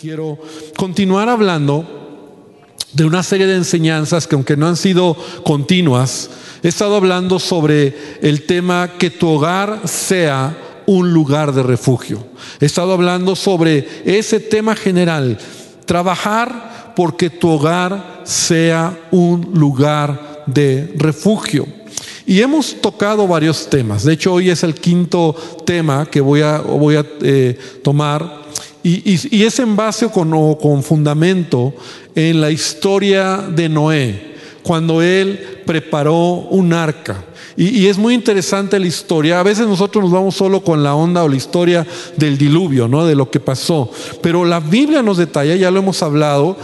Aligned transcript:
Quiero 0.00 0.38
continuar 0.78 1.28
hablando 1.28 1.84
de 2.94 3.04
una 3.04 3.22
serie 3.22 3.46
de 3.46 3.56
enseñanzas 3.56 4.26
que 4.26 4.34
aunque 4.34 4.56
no 4.56 4.66
han 4.66 4.78
sido 4.78 5.14
continuas, 5.44 6.30
he 6.62 6.68
estado 6.68 6.96
hablando 6.96 7.38
sobre 7.38 7.94
el 8.22 8.46
tema 8.46 8.92
que 8.98 9.10
tu 9.10 9.28
hogar 9.28 9.82
sea 9.84 10.56
un 10.86 11.12
lugar 11.12 11.52
de 11.52 11.62
refugio. 11.62 12.24
He 12.60 12.64
estado 12.64 12.94
hablando 12.94 13.36
sobre 13.36 13.86
ese 14.06 14.40
tema 14.40 14.74
general, 14.74 15.36
trabajar 15.84 16.94
porque 16.96 17.28
tu 17.28 17.50
hogar 17.50 18.22
sea 18.24 18.98
un 19.10 19.50
lugar 19.52 20.44
de 20.46 20.94
refugio. 20.96 21.66
Y 22.24 22.40
hemos 22.40 22.80
tocado 22.80 23.28
varios 23.28 23.68
temas. 23.68 24.04
De 24.04 24.14
hecho, 24.14 24.32
hoy 24.32 24.48
es 24.48 24.62
el 24.62 24.76
quinto 24.76 25.36
tema 25.66 26.06
que 26.06 26.22
voy 26.22 26.40
a, 26.40 26.56
voy 26.58 26.96
a 26.96 27.04
eh, 27.20 27.58
tomar 27.84 28.39
y, 28.82 29.42
es 29.44 29.58
en 29.58 29.76
base 29.76 30.06
o 30.06 30.58
con 30.58 30.82
fundamento 30.82 31.74
en 32.14 32.40
la 32.40 32.50
historia 32.50 33.36
de 33.36 33.68
Noé, 33.68 34.34
cuando 34.62 35.02
él 35.02 35.62
preparó 35.66 36.16
un 36.50 36.72
arca. 36.72 37.24
Y, 37.56 37.86
es 37.86 37.98
muy 37.98 38.14
interesante 38.14 38.78
la 38.78 38.86
historia. 38.86 39.40
A 39.40 39.42
veces 39.42 39.66
nosotros 39.66 40.04
nos 40.04 40.12
vamos 40.12 40.34
solo 40.34 40.62
con 40.62 40.82
la 40.82 40.94
onda 40.94 41.22
o 41.22 41.28
la 41.28 41.36
historia 41.36 41.86
del 42.16 42.38
diluvio, 42.38 42.88
¿no? 42.88 43.04
De 43.04 43.14
lo 43.14 43.30
que 43.30 43.40
pasó. 43.40 43.90
Pero 44.22 44.44
la 44.44 44.60
Biblia 44.60 45.02
nos 45.02 45.18
detalla, 45.18 45.56
ya 45.56 45.70
lo 45.70 45.80
hemos 45.80 46.02
hablado, 46.02 46.56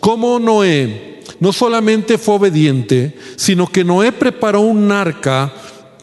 cómo 0.00 0.38
Noé 0.38 1.20
no 1.40 1.52
solamente 1.52 2.18
fue 2.18 2.36
obediente, 2.36 3.14
sino 3.36 3.66
que 3.66 3.84
Noé 3.84 4.12
preparó 4.12 4.60
un 4.60 4.90
arca 4.90 5.52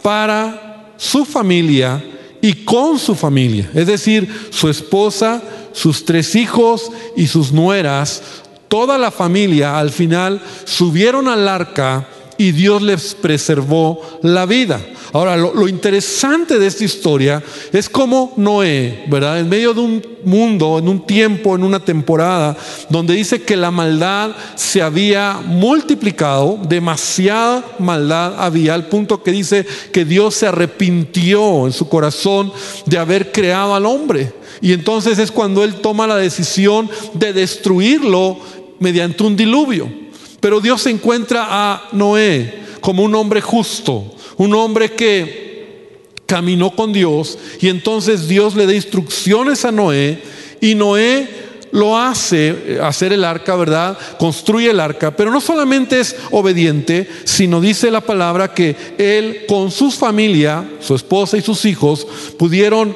para 0.02 0.94
su 0.98 1.26
familia 1.26 2.04
y 2.46 2.64
con 2.64 3.00
su 3.00 3.16
familia. 3.16 3.72
Es 3.74 3.88
decir, 3.88 4.30
su 4.52 4.70
esposa, 4.70 5.42
sus 5.74 6.06
tres 6.06 6.36
hijos 6.36 6.92
y 7.16 7.26
sus 7.26 7.52
nueras, 7.52 8.22
toda 8.68 9.00
la 9.00 9.10
familia 9.10 9.80
al 9.80 9.90
final 9.90 10.40
subieron 10.64 11.28
al 11.28 11.48
arca 11.48 12.08
y 12.38 12.52
Dios 12.52 12.82
les 12.82 13.16
preservó 13.16 14.02
la 14.22 14.46
vida. 14.46 14.82
Ahora, 15.14 15.38
lo, 15.38 15.68
interesante 15.70 16.60
de 16.60 16.68
esta 16.68 16.84
historia 16.84 17.42
es 17.72 17.88
cómo 17.88 18.34
Noé, 18.36 19.06
¿verdad? 19.08 19.40
En 19.40 19.48
medio 19.48 19.74
de 19.74 19.80
un 19.80 20.06
mundo, 20.26 20.78
en 20.78 20.90
un 20.90 21.06
tiempo, 21.06 21.56
en 21.56 21.64
una 21.64 21.80
temporada, 21.80 22.58
donde 22.90 23.14
dice 23.14 23.42
que 23.42 23.56
la 23.56 23.72
maldad 23.72 24.32
se 24.56 24.82
había 24.82 25.40
multiplicado, 25.46 26.60
demasiada 26.68 27.64
maldad 27.80 28.36
había, 28.38 28.74
al 28.74 28.88
punto 28.88 29.24
que 29.24 29.32
dice 29.32 29.66
que 29.94 30.04
Dios 30.04 30.36
se 30.36 30.48
arrepintió 30.48 31.66
en 31.66 31.72
su 31.72 31.88
corazón 31.88 32.52
de 32.86 32.98
haber 32.98 33.32
creado 33.32 33.74
al 33.74 33.86
hombre. 33.86 34.34
Y 34.60 34.74
entonces 34.74 35.18
es 35.18 35.32
cuando 35.32 35.64
Él 35.64 35.76
toma 35.76 36.08
la 36.08 36.18
decisión 36.18 36.90
de 37.14 37.32
destruirlo 37.32 38.38
mediante 38.80 39.24
un 39.24 39.38
diluvio. 39.38 40.05
Pero 40.46 40.62
Dios 40.62 40.86
encuentra 40.86 41.48
a 41.50 41.90
Noé 41.92 42.54
como 42.80 43.02
un 43.02 43.16
hombre 43.16 43.42
justo, 43.42 44.14
un 44.38 44.54
hombre 44.54 44.92
que 44.92 46.04
caminó 46.28 46.70
con 46.76 46.94
Dios 46.94 47.40
y 47.60 47.70
entonces 47.70 48.28
Dios 48.28 48.54
le 48.54 48.68
da 48.68 48.76
instrucciones 48.76 49.66
a 49.66 49.72
Noé 49.72 50.22
y 50.62 50.76
Noé 50.76 51.28
lo 51.72 51.98
hace 51.98 52.50
eh, 52.50 52.80
hacer 52.80 53.12
el 53.12 53.24
arca, 53.24 53.56
¿verdad? 53.56 53.98
Construye 54.20 54.70
el 54.70 54.80
arca, 54.80 55.16
pero 55.16 55.32
no 55.32 55.42
solamente 55.42 56.00
es 56.00 56.16
obediente, 56.30 57.10
sino 57.24 57.60
dice 57.60 57.90
la 57.90 58.02
palabra 58.02 58.54
que 58.54 58.76
él 59.00 59.48
con 59.48 59.72
su 59.72 59.90
familia, 59.90 60.64
su 60.80 60.94
esposa 60.94 61.38
y 61.38 61.42
sus 61.42 61.66
hijos, 61.66 62.06
pudieron 62.38 62.96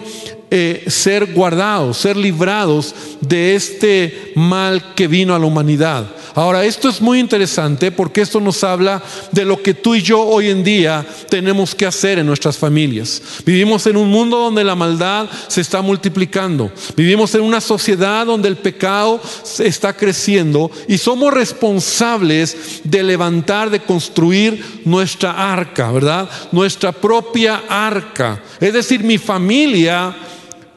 eh, 0.51 0.83
ser 0.85 1.33
guardados, 1.33 1.97
ser 1.97 2.15
librados 2.15 2.93
de 3.21 3.55
este 3.55 4.33
mal 4.35 4.93
que 4.93 5.07
vino 5.07 5.33
a 5.33 5.39
la 5.39 5.47
humanidad. 5.47 6.18
Ahora, 6.39 6.63
esto 6.63 6.87
es 6.87 7.01
muy 7.01 7.19
interesante 7.19 7.91
porque 7.91 8.21
esto 8.21 8.39
nos 8.39 8.63
habla 8.63 9.03
de 9.33 9.43
lo 9.43 9.61
que 9.61 9.73
tú 9.73 9.93
y 9.93 10.01
yo 10.01 10.21
hoy 10.21 10.49
en 10.49 10.63
día 10.63 11.05
tenemos 11.27 11.75
que 11.75 11.85
hacer 11.85 12.17
en 12.17 12.25
nuestras 12.25 12.57
familias. 12.57 13.21
Vivimos 13.45 13.85
en 13.87 13.97
un 13.97 14.07
mundo 14.07 14.37
donde 14.37 14.63
la 14.63 14.73
maldad 14.73 15.27
se 15.49 15.59
está 15.59 15.81
multiplicando. 15.81 16.71
Vivimos 16.95 17.35
en 17.35 17.41
una 17.41 17.59
sociedad 17.59 18.25
donde 18.25 18.47
el 18.47 18.55
pecado 18.55 19.21
está 19.59 19.91
creciendo 19.91 20.71
y 20.87 20.97
somos 20.97 21.33
responsables 21.33 22.79
de 22.85 23.03
levantar, 23.03 23.69
de 23.69 23.81
construir 23.81 24.81
nuestra 24.85 25.51
arca, 25.51 25.91
¿verdad? 25.91 26.29
Nuestra 26.53 26.93
propia 26.93 27.63
arca. 27.67 28.41
Es 28.61 28.71
decir, 28.71 29.03
mi 29.03 29.17
familia 29.17 30.15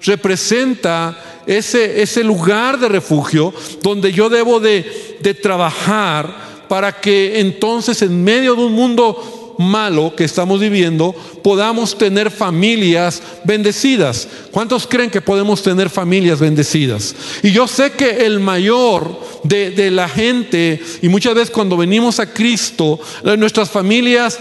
representa 0.05 1.43
ese, 1.47 2.03
ese 2.03 2.23
lugar 2.23 2.79
de 2.79 2.89
refugio 2.89 3.53
donde 3.83 4.13
yo 4.13 4.29
debo 4.29 4.61
de, 4.61 5.19
de 5.21 5.35
trabajar 5.35 6.65
para 6.69 6.93
que 7.01 7.41
entonces 7.41 8.01
en 8.03 8.23
medio 8.23 8.55
de 8.55 8.63
un 8.63 8.73
mundo 8.73 9.43
malo 9.59 10.15
que 10.17 10.25
estamos 10.25 10.61
viviendo, 10.61 11.15
podamos 11.43 11.97
tener 11.97 12.31
familias 12.31 13.23
bendecidas. 13.45 14.29
¿Cuántos 14.51 14.87
creen 14.87 15.11
que 15.11 15.21
podemos 15.21 15.63
tener 15.63 15.91
familias 15.91 16.41
bendecidas? 16.41 17.15
Y 17.43 17.53
yo 17.53 17.67
sé 17.67 17.93
que 17.93 18.27
el 18.27 18.41
mayor 18.41 19.21
de, 19.45 19.71
de 19.71 19.91
la 19.91 20.09
gente, 20.09 20.81
y 21.01 21.09
muchas 21.09 21.35
veces 21.35 21.51
cuando 21.51 21.77
venimos 21.77 22.19
a 22.21 22.33
Cristo, 22.33 22.99
nuestras 23.39 23.71
familias 23.71 24.39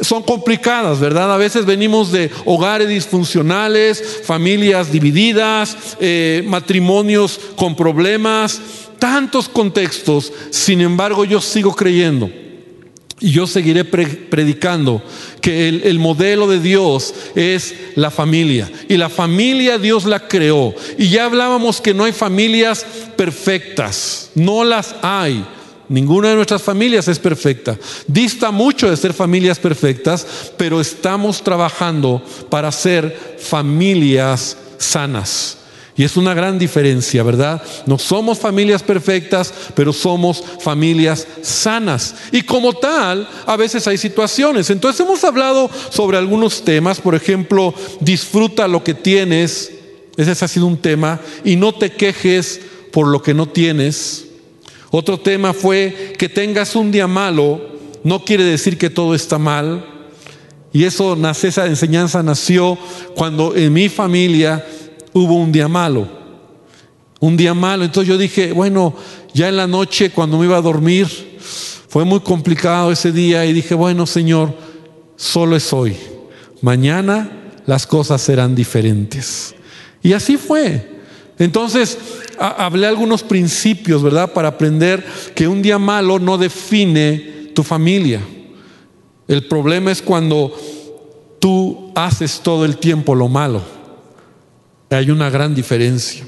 son 0.00 0.22
complicadas, 0.22 1.00
¿verdad? 1.00 1.32
A 1.32 1.36
veces 1.36 1.66
venimos 1.66 2.12
de 2.12 2.30
hogares 2.44 2.88
disfuncionales, 2.88 4.20
familias 4.24 4.92
divididas, 4.92 5.76
eh, 6.00 6.42
matrimonios 6.46 7.40
con 7.56 7.74
problemas, 7.74 8.60
tantos 8.98 9.48
contextos. 9.48 10.32
Sin 10.50 10.80
embargo, 10.80 11.24
yo 11.24 11.40
sigo 11.40 11.74
creyendo. 11.74 12.30
Y 13.20 13.32
yo 13.32 13.48
seguiré 13.48 13.84
predicando 13.84 15.02
que 15.40 15.68
el, 15.68 15.82
el, 15.82 15.98
modelo 15.98 16.46
de 16.46 16.60
Dios 16.60 17.12
es 17.34 17.74
la 17.96 18.12
familia. 18.12 18.70
Y 18.88 18.96
la 18.96 19.08
familia 19.08 19.76
Dios 19.76 20.04
la 20.04 20.28
creó. 20.28 20.72
Y 20.96 21.08
ya 21.08 21.24
hablábamos 21.24 21.80
que 21.80 21.94
no 21.94 22.04
hay 22.04 22.12
familias 22.12 22.86
perfectas. 23.16 24.30
No 24.36 24.62
las 24.62 24.94
hay. 25.02 25.44
Ninguna 25.88 26.30
de 26.30 26.36
nuestras 26.36 26.62
familias 26.62 27.08
es 27.08 27.18
perfecta. 27.18 27.78
Dista 28.06 28.50
mucho 28.50 28.90
de 28.90 28.96
ser 28.96 29.14
familias 29.14 29.58
perfectas, 29.58 30.26
pero 30.56 30.80
estamos 30.80 31.42
trabajando 31.42 32.22
para 32.50 32.70
ser 32.70 33.36
familias 33.38 34.56
sanas. 34.76 35.58
Y 35.98 36.04
es 36.04 36.16
una 36.16 36.32
gran 36.32 36.60
diferencia, 36.60 37.24
¿verdad? 37.24 37.60
No 37.86 37.98
somos 37.98 38.38
familias 38.38 38.84
perfectas, 38.84 39.52
pero 39.74 39.92
somos 39.92 40.44
familias 40.60 41.26
sanas. 41.42 42.14
Y 42.30 42.42
como 42.42 42.72
tal, 42.72 43.28
a 43.46 43.56
veces 43.56 43.84
hay 43.88 43.98
situaciones. 43.98 44.70
Entonces 44.70 45.04
hemos 45.04 45.24
hablado 45.24 45.68
sobre 45.90 46.16
algunos 46.16 46.64
temas, 46.64 47.00
por 47.00 47.16
ejemplo, 47.16 47.74
disfruta 47.98 48.68
lo 48.68 48.84
que 48.84 48.94
tienes. 48.94 49.72
Ese 50.16 50.44
ha 50.44 50.48
sido 50.48 50.66
un 50.66 50.76
tema. 50.76 51.18
Y 51.44 51.56
no 51.56 51.74
te 51.74 51.90
quejes 51.90 52.60
por 52.92 53.08
lo 53.08 53.20
que 53.20 53.34
no 53.34 53.48
tienes. 53.48 54.27
Otro 54.90 55.18
tema 55.18 55.52
fue 55.52 56.14
que 56.18 56.28
tengas 56.28 56.74
un 56.74 56.90
día 56.90 57.06
malo, 57.06 57.60
no 58.04 58.24
quiere 58.24 58.44
decir 58.44 58.78
que 58.78 58.90
todo 58.90 59.14
está 59.14 59.38
mal. 59.38 59.84
Y 60.72 60.84
eso 60.84 61.16
nace, 61.16 61.48
esa 61.48 61.66
enseñanza 61.66 62.22
nació 62.22 62.78
cuando 63.14 63.54
en 63.54 63.72
mi 63.72 63.88
familia 63.88 64.64
hubo 65.12 65.36
un 65.36 65.52
día 65.52 65.68
malo. 65.68 66.08
Un 67.20 67.36
día 67.36 67.54
malo. 67.54 67.84
Entonces 67.84 68.08
yo 68.08 68.16
dije, 68.16 68.52
bueno, 68.52 68.94
ya 69.34 69.48
en 69.48 69.56
la 69.56 69.66
noche 69.66 70.10
cuando 70.10 70.38
me 70.38 70.46
iba 70.46 70.56
a 70.56 70.62
dormir, 70.62 71.06
fue 71.88 72.04
muy 72.04 72.20
complicado 72.20 72.92
ese 72.92 73.12
día 73.12 73.44
y 73.46 73.52
dije, 73.52 73.74
bueno, 73.74 74.06
Señor, 74.06 74.54
solo 75.16 75.56
es 75.56 75.72
hoy. 75.72 75.96
Mañana 76.60 77.52
las 77.66 77.86
cosas 77.86 78.22
serán 78.22 78.54
diferentes. 78.54 79.54
Y 80.02 80.12
así 80.12 80.36
fue. 80.36 80.97
Entonces, 81.38 81.98
hablé 82.38 82.86
algunos 82.86 83.22
principios, 83.22 84.02
¿verdad? 84.02 84.32
Para 84.32 84.48
aprender 84.48 85.04
que 85.34 85.46
un 85.46 85.62
día 85.62 85.78
malo 85.78 86.18
no 86.18 86.38
define 86.38 87.50
tu 87.54 87.62
familia. 87.62 88.20
El 89.26 89.46
problema 89.46 89.92
es 89.92 90.02
cuando 90.02 90.56
tú 91.38 91.92
haces 91.94 92.40
todo 92.42 92.64
el 92.64 92.78
tiempo 92.78 93.14
lo 93.14 93.28
malo. 93.28 93.62
Hay 94.90 95.10
una 95.10 95.30
gran 95.30 95.54
diferencia. 95.54 96.26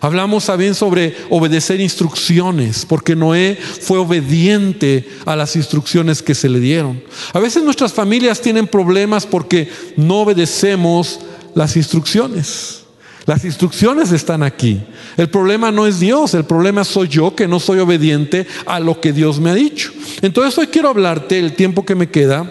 Hablamos 0.00 0.46
también 0.46 0.74
sobre 0.74 1.14
obedecer 1.30 1.80
instrucciones, 1.80 2.84
porque 2.84 3.14
Noé 3.14 3.56
fue 3.56 3.98
obediente 3.98 5.08
a 5.24 5.36
las 5.36 5.54
instrucciones 5.54 6.22
que 6.22 6.34
se 6.34 6.48
le 6.48 6.58
dieron. 6.58 7.02
A 7.32 7.38
veces 7.38 7.62
nuestras 7.62 7.92
familias 7.92 8.40
tienen 8.40 8.66
problemas 8.66 9.26
porque 9.26 9.68
no 9.96 10.22
obedecemos 10.22 11.20
las 11.54 11.76
instrucciones. 11.76 12.81
Las 13.26 13.44
instrucciones 13.44 14.12
están 14.12 14.42
aquí. 14.42 14.80
El 15.16 15.28
problema 15.28 15.70
no 15.70 15.86
es 15.86 16.00
Dios, 16.00 16.34
el 16.34 16.44
problema 16.44 16.84
soy 16.84 17.08
yo 17.08 17.34
que 17.34 17.48
no 17.48 17.60
soy 17.60 17.78
obediente 17.78 18.46
a 18.66 18.80
lo 18.80 19.00
que 19.00 19.12
Dios 19.12 19.40
me 19.40 19.50
ha 19.50 19.54
dicho. 19.54 19.92
Entonces 20.22 20.56
hoy 20.58 20.66
quiero 20.66 20.88
hablarte 20.88 21.38
el 21.38 21.54
tiempo 21.54 21.84
que 21.84 21.94
me 21.94 22.10
queda 22.10 22.50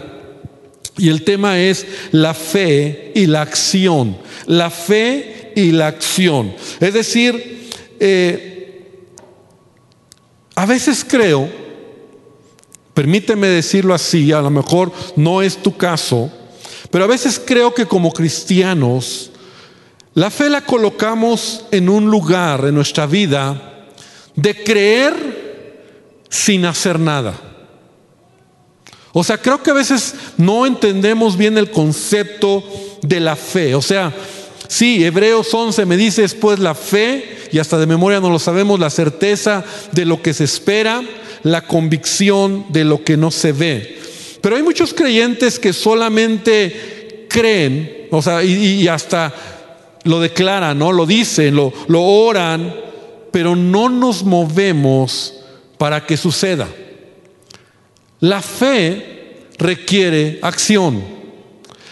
y 0.97 1.09
el 1.09 1.23
tema 1.23 1.59
es 1.59 1.85
la 2.11 2.33
fe 2.33 3.11
y 3.15 3.27
la 3.27 3.41
acción. 3.41 4.17
La 4.45 4.69
fe 4.69 5.51
y 5.55 5.71
la 5.71 5.87
acción. 5.87 6.53
Es 6.79 6.93
decir, 6.93 7.69
eh, 7.99 8.51
veces 10.71 11.05
creo, 11.05 11.49
permíteme 12.93 13.47
decirlo 13.47 13.93
así, 13.93 14.31
a 14.31 14.41
lo 14.41 14.49
mejor 14.49 14.93
no 15.17 15.41
es 15.41 15.57
tu 15.57 15.75
caso, 15.75 16.31
pero 16.89 17.03
a 17.03 17.07
veces 17.07 17.41
creo 17.43 17.73
que 17.73 17.85
como 17.85 18.13
cristianos, 18.13 19.31
la 20.13 20.29
fe 20.29 20.49
la 20.49 20.61
colocamos 20.61 21.65
en 21.71 21.89
un 21.89 22.09
lugar 22.09 22.65
en 22.65 22.75
nuestra 22.75 23.05
vida 23.05 23.85
de 24.35 24.63
creer 24.63 26.21
sin 26.29 26.65
hacer 26.65 26.99
nada. 26.99 27.33
O 29.13 29.23
sea, 29.23 29.37
creo 29.37 29.61
que 29.61 29.71
a 29.71 29.75
veces 29.75 30.15
no 30.37 30.65
entendemos 30.65 31.37
bien 31.37 31.57
el 31.57 31.69
concepto 31.69 32.63
de 33.01 33.19
la 33.19 33.35
fe. 33.35 33.75
O 33.75 33.81
sea, 33.81 34.13
sí, 34.67 35.03
Hebreos 35.03 35.53
11 35.53 35.85
me 35.85 35.97
dice 35.97 36.21
después 36.21 36.59
la 36.59 36.75
fe, 36.75 37.49
y 37.51 37.59
hasta 37.59 37.77
de 37.77 37.87
memoria 37.87 38.21
no 38.21 38.29
lo 38.29 38.39
sabemos, 38.39 38.79
la 38.79 38.89
certeza 38.89 39.65
de 39.91 40.05
lo 40.05 40.21
que 40.21 40.33
se 40.33 40.45
espera, 40.45 41.01
la 41.43 41.61
convicción 41.67 42.65
de 42.69 42.85
lo 42.85 43.03
que 43.03 43.17
no 43.17 43.31
se 43.31 43.51
ve. 43.51 43.99
Pero 44.41 44.55
hay 44.55 44.63
muchos 44.63 44.93
creyentes 44.93 45.59
que 45.59 45.73
solamente 45.73 47.27
creen, 47.29 48.07
o 48.11 48.21
sea, 48.21 48.43
y, 48.43 48.87
hasta 48.87 49.33
lo 50.03 50.19
declaran, 50.19 50.77
¿no? 50.77 50.91
Lo 50.91 51.05
dicen, 51.05 51.55
lo, 51.55 51.71
lo 51.87 52.01
oran, 52.01 52.73
pero 53.31 53.55
no 53.55 53.89
nos 53.89 54.23
movemos 54.23 55.35
para 55.77 56.05
que 56.05 56.17
suceda. 56.17 56.67
La 58.19 58.41
fe 58.41 59.47
requiere 59.57 60.39
acción. 60.41 61.03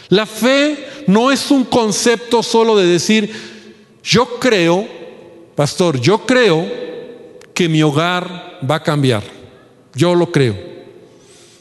La 0.09 0.25
fe 0.25 1.03
no 1.07 1.31
es 1.31 1.51
un 1.51 1.63
concepto 1.63 2.43
solo 2.43 2.77
de 2.77 2.85
decir, 2.85 3.31
yo 4.03 4.39
creo, 4.39 4.87
pastor, 5.55 5.99
yo 5.99 6.25
creo 6.25 6.65
que 7.53 7.69
mi 7.69 7.81
hogar 7.83 8.59
va 8.69 8.75
a 8.75 8.83
cambiar. 8.83 9.23
Yo 9.93 10.15
lo 10.15 10.31
creo. 10.31 10.55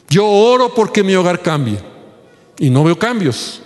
Yo 0.09 0.25
oro 0.25 0.73
porque 0.73 1.03
mi 1.03 1.13
hogar 1.15 1.41
cambie. 1.41 1.77
Y 2.57 2.69
no 2.69 2.83
veo 2.83 2.97
cambios. 2.97 3.61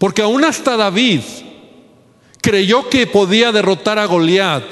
Porque 0.00 0.22
aún 0.22 0.42
hasta 0.46 0.78
David 0.78 1.20
creyó 2.40 2.88
que 2.88 3.06
podía 3.06 3.52
derrotar 3.52 3.98
a 3.98 4.06
Goliat, 4.06 4.64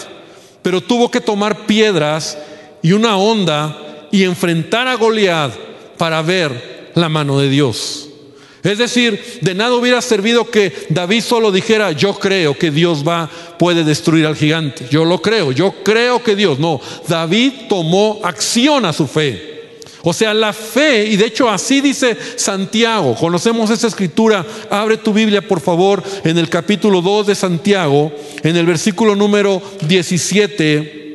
pero 0.62 0.80
tuvo 0.80 1.10
que 1.10 1.20
tomar 1.20 1.66
piedras 1.66 2.38
y 2.80 2.92
una 2.92 3.18
onda 3.18 4.06
y 4.10 4.24
enfrentar 4.24 4.88
a 4.88 4.94
Goliat 4.94 5.52
para 5.98 6.22
ver 6.22 6.92
la 6.94 7.10
mano 7.10 7.38
de 7.38 7.50
Dios. 7.50 8.08
Es 8.62 8.78
decir, 8.78 9.38
de 9.42 9.54
nada 9.54 9.74
hubiera 9.74 10.00
servido 10.00 10.50
que 10.50 10.72
David 10.88 11.20
solo 11.20 11.52
dijera, 11.52 11.92
yo 11.92 12.14
creo 12.14 12.56
que 12.56 12.70
Dios 12.70 13.06
va, 13.06 13.28
puede 13.58 13.84
destruir 13.84 14.24
al 14.24 14.34
gigante. 14.34 14.86
Yo 14.90 15.04
lo 15.04 15.20
creo, 15.20 15.52
yo 15.52 15.74
creo 15.84 16.22
que 16.22 16.36
Dios. 16.36 16.58
No, 16.58 16.80
David 17.06 17.52
tomó 17.68 18.18
acción 18.24 18.86
a 18.86 18.94
su 18.94 19.06
fe. 19.06 19.57
O 20.02 20.12
sea, 20.12 20.32
la 20.32 20.52
fe, 20.52 21.06
y 21.06 21.16
de 21.16 21.26
hecho 21.26 21.48
así 21.48 21.80
dice 21.80 22.16
Santiago, 22.36 23.14
conocemos 23.16 23.70
esa 23.70 23.88
escritura, 23.88 24.46
abre 24.70 24.96
tu 24.96 25.12
Biblia 25.12 25.46
por 25.46 25.60
favor 25.60 26.02
en 26.24 26.38
el 26.38 26.48
capítulo 26.48 27.02
2 27.02 27.26
de 27.28 27.34
Santiago, 27.34 28.12
en 28.42 28.56
el 28.56 28.66
versículo 28.66 29.16
número 29.16 29.60
17 29.86 31.08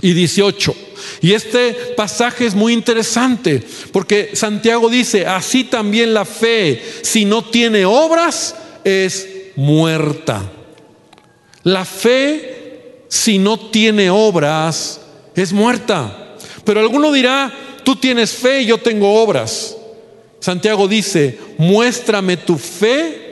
y 0.00 0.12
18. 0.12 0.74
Y 1.20 1.32
este 1.32 1.72
pasaje 1.96 2.46
es 2.46 2.54
muy 2.54 2.72
interesante 2.72 3.62
porque 3.92 4.30
Santiago 4.34 4.88
dice, 4.88 5.26
así 5.26 5.64
también 5.64 6.14
la 6.14 6.24
fe, 6.24 6.82
si 7.02 7.24
no 7.24 7.42
tiene 7.44 7.84
obras, 7.84 8.54
es 8.84 9.28
muerta. 9.56 10.42
La 11.62 11.84
fe, 11.84 13.04
si 13.08 13.38
no 13.38 13.58
tiene 13.70 14.10
obras, 14.10 15.00
es 15.34 15.52
muerta. 15.52 16.36
Pero 16.64 16.80
alguno 16.80 17.12
dirá, 17.12 17.52
tú 17.84 17.96
tienes 17.96 18.32
fe 18.32 18.62
y 18.62 18.66
yo 18.66 18.78
tengo 18.78 19.22
obras. 19.22 19.76
Santiago 20.40 20.88
dice, 20.88 21.38
muéstrame 21.58 22.36
tu 22.36 22.58
fe 22.58 23.24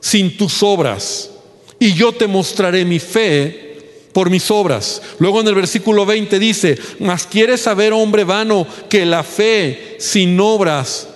sin 0.00 0.36
tus 0.36 0.62
obras 0.62 1.30
y 1.78 1.94
yo 1.94 2.12
te 2.12 2.26
mostraré 2.26 2.84
mi 2.84 2.98
fe 2.98 3.72
por 4.12 4.30
mis 4.30 4.50
obras. 4.50 5.02
Luego 5.18 5.40
en 5.40 5.48
el 5.48 5.54
versículo 5.54 6.06
20 6.06 6.38
dice, 6.38 6.78
mas 7.00 7.26
quieres 7.26 7.60
saber, 7.60 7.92
hombre 7.92 8.24
vano, 8.24 8.66
que 8.88 9.04
la 9.04 9.22
fe 9.22 9.96
sin 9.98 10.38
obras 10.38 11.08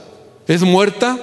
es 0.48 0.62
muerta. 0.62 1.18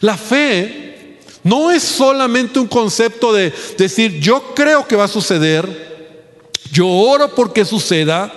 La 0.00 0.16
fe 0.16 1.18
no 1.44 1.70
es 1.70 1.82
solamente 1.82 2.58
un 2.58 2.66
concepto 2.66 3.32
de 3.32 3.52
decir, 3.78 4.20
yo 4.20 4.54
creo 4.54 4.86
que 4.86 4.96
va 4.96 5.04
a 5.04 5.08
suceder, 5.08 6.50
yo 6.72 6.88
oro 6.88 7.34
porque 7.34 7.64
suceda, 7.64 8.32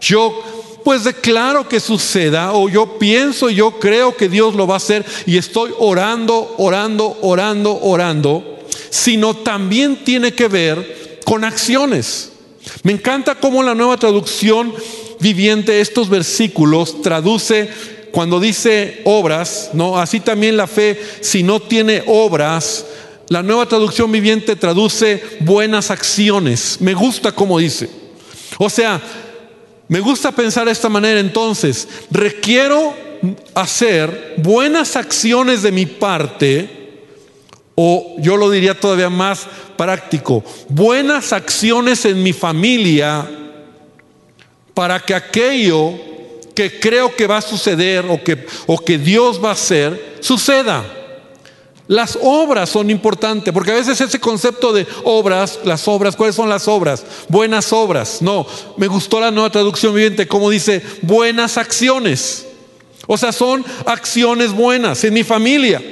yo 0.00 0.57
pues 0.88 1.04
declaro 1.04 1.68
que 1.68 1.80
suceda 1.80 2.54
o 2.54 2.66
yo 2.66 2.98
pienso, 2.98 3.50
yo 3.50 3.78
creo 3.78 4.16
que 4.16 4.26
Dios 4.26 4.54
lo 4.54 4.66
va 4.66 4.72
a 4.72 4.78
hacer 4.78 5.04
y 5.26 5.36
estoy 5.36 5.70
orando, 5.78 6.54
orando, 6.56 7.18
orando, 7.20 7.78
orando, 7.82 8.60
sino 8.88 9.36
también 9.36 10.02
tiene 10.02 10.32
que 10.32 10.48
ver 10.48 11.20
con 11.26 11.44
acciones. 11.44 12.32
Me 12.84 12.92
encanta 12.92 13.34
cómo 13.34 13.62
la 13.62 13.74
nueva 13.74 13.98
traducción 13.98 14.72
viviente 15.20 15.82
estos 15.82 16.08
versículos 16.08 17.02
traduce 17.02 17.68
cuando 18.10 18.40
dice 18.40 19.02
obras, 19.04 19.68
no, 19.74 19.98
así 19.98 20.20
también 20.20 20.56
la 20.56 20.66
fe 20.66 20.98
si 21.20 21.42
no 21.42 21.60
tiene 21.60 22.02
obras, 22.06 22.86
la 23.28 23.42
nueva 23.42 23.66
traducción 23.66 24.10
viviente 24.10 24.56
traduce 24.56 25.22
buenas 25.40 25.90
acciones. 25.90 26.78
Me 26.80 26.94
gusta 26.94 27.32
cómo 27.32 27.58
dice. 27.58 27.90
O 28.56 28.70
sea, 28.70 29.02
me 29.88 30.00
gusta 30.00 30.32
pensar 30.32 30.66
de 30.66 30.72
esta 30.72 30.88
manera 30.88 31.18
entonces, 31.18 31.88
requiero 32.10 32.94
hacer 33.54 34.34
buenas 34.38 34.96
acciones 34.96 35.62
de 35.62 35.72
mi 35.72 35.86
parte 35.86 36.78
o 37.74 38.16
yo 38.18 38.36
lo 38.36 38.50
diría 38.50 38.78
todavía 38.78 39.10
más 39.10 39.46
práctico, 39.76 40.44
buenas 40.68 41.32
acciones 41.32 42.04
en 42.04 42.22
mi 42.22 42.32
familia 42.32 43.28
para 44.74 45.00
que 45.00 45.14
aquello 45.14 45.94
que 46.54 46.80
creo 46.80 47.14
que 47.14 47.26
va 47.26 47.38
a 47.38 47.42
suceder 47.42 48.04
o 48.08 48.22
que, 48.22 48.46
o 48.66 48.78
que 48.78 48.98
Dios 48.98 49.42
va 49.42 49.50
a 49.50 49.52
hacer, 49.52 50.18
suceda. 50.20 50.97
Las 51.88 52.18
obras 52.22 52.68
son 52.68 52.90
importantes, 52.90 53.52
porque 53.52 53.72
a 53.72 53.76
veces 53.76 53.98
ese 54.00 54.20
concepto 54.20 54.74
de 54.74 54.86
obras, 55.04 55.60
las 55.64 55.88
obras, 55.88 56.16
¿cuáles 56.16 56.36
son 56.36 56.50
las 56.50 56.68
obras? 56.68 57.02
Buenas 57.28 57.72
obras. 57.72 58.20
No, 58.20 58.46
me 58.76 58.86
gustó 58.86 59.18
la 59.20 59.30
nueva 59.30 59.50
traducción 59.50 59.94
viviente, 59.94 60.28
como 60.28 60.50
dice, 60.50 60.82
buenas 61.00 61.56
acciones. 61.56 62.46
O 63.06 63.16
sea, 63.16 63.32
son 63.32 63.64
acciones 63.86 64.52
buenas 64.52 65.02
en 65.02 65.14
mi 65.14 65.24
familia. 65.24 65.82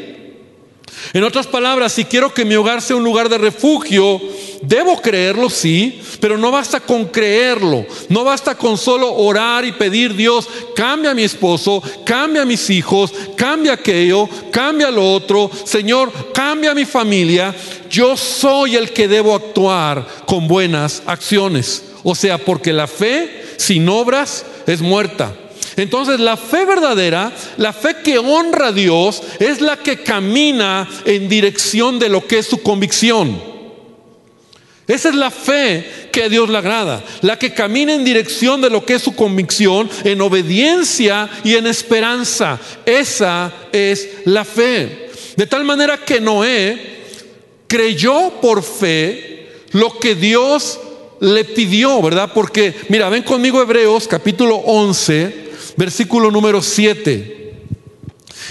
En 1.13 1.25
otras 1.25 1.47
palabras, 1.47 1.93
si 1.93 2.05
quiero 2.05 2.33
que 2.33 2.45
mi 2.45 2.55
hogar 2.55 2.83
sea 2.83 2.97
un 2.97 3.05
lugar 3.05 3.29
de 3.29 3.39
refugio, 3.39 4.21
debo 4.63 5.01
creerlo, 5.01 5.51
sí, 5.51 6.01
pero 6.21 6.39
no 6.39 6.51
basta 6.51 6.81
con 6.81 7.07
creerlo, 7.07 7.87
no 8.09 8.25
basta 8.25 8.57
con 8.57 8.77
solo 8.77 9.13
orar 9.15 9.65
y 9.65 9.73
pedir 9.73 10.15
Dios, 10.15 10.49
cambia 10.75 11.11
a 11.13 11.15
mi 11.15 11.25
esposo, 11.25 11.83
cambia 12.05 12.43
a 12.43 12.47
mis 12.47 12.71
hijos, 12.71 13.13
cambia 13.37 13.75
aquello, 13.75 14.29
cambia 14.51 14.91
lo 14.91 15.13
otro, 15.13 15.51
Señor, 15.65 16.13
cambia 16.33 16.73
a 16.73 16.75
mi 16.75 16.85
familia. 16.85 17.55
Yo 17.91 18.17
soy 18.17 18.77
el 18.77 18.91
que 18.91 19.09
debo 19.09 19.35
actuar 19.35 20.07
con 20.27 20.49
buenas 20.49 21.03
acciones. 21.07 21.85
O 22.03 22.15
sea, 22.15 22.39
porque 22.39 22.73
la 22.73 22.87
fe 22.87 23.55
sin 23.57 23.89
obras 23.89 24.45
es 24.67 24.81
muerta. 24.81 25.35
Entonces 25.77 26.21
la 26.21 26.37
fe 26.37 26.65
verdadera, 26.65 27.33
la 27.59 27.73
fe 27.73 27.97
que 28.03 28.19
honra 28.19 28.69
a 28.69 28.73
Dios, 28.73 29.23
es 29.39 29.61
la 29.61 29.77
que 29.77 30.03
camina 30.03 30.89
en 31.05 31.29
dirección 31.29 31.99
de 31.99 32.09
lo 32.09 32.27
que 32.27 32.39
es 32.39 32.47
su 32.47 32.63
convicción. 32.63 33.57
Esa 34.87 35.09
es 35.09 35.17
la 35.17 35.31
fe 35.31 36.09
que 36.13 36.25
a 36.25 36.29
Dios 36.29 36.49
le 36.49 36.59
agrada, 36.59 37.03
la 37.23 37.39
que 37.39 37.53
camina 37.53 37.93
en 37.93 38.05
dirección 38.05 38.61
de 38.61 38.71
lo 38.71 38.87
que 38.87 38.95
es 38.95 39.03
su 39.03 39.17
convicción, 39.17 39.91
en 40.05 40.21
obediencia 40.21 41.29
y 41.43 41.57
en 41.57 41.67
esperanza. 41.67 42.61
Esa 42.85 43.53
es 43.73 44.09
la 44.25 44.45
fe. 44.45 45.11
De 45.37 45.47
tal 45.47 45.65
manera 45.65 45.99
que 45.99 46.21
Noé 46.21 46.97
creyó 47.67 48.31
por 48.41 48.63
fe 48.63 49.49
lo 49.73 49.99
que 49.99 50.15
Dios 50.15 50.79
le 51.21 51.45
pidió, 51.45 52.01
¿verdad? 52.01 52.31
Porque, 52.33 52.75
mira, 52.89 53.09
ven 53.09 53.23
conmigo 53.23 53.61
Hebreos 53.61 54.07
capítulo 54.07 54.57
11, 54.57 55.46
versículo 55.77 56.31
número 56.31 56.63
7. 56.63 57.55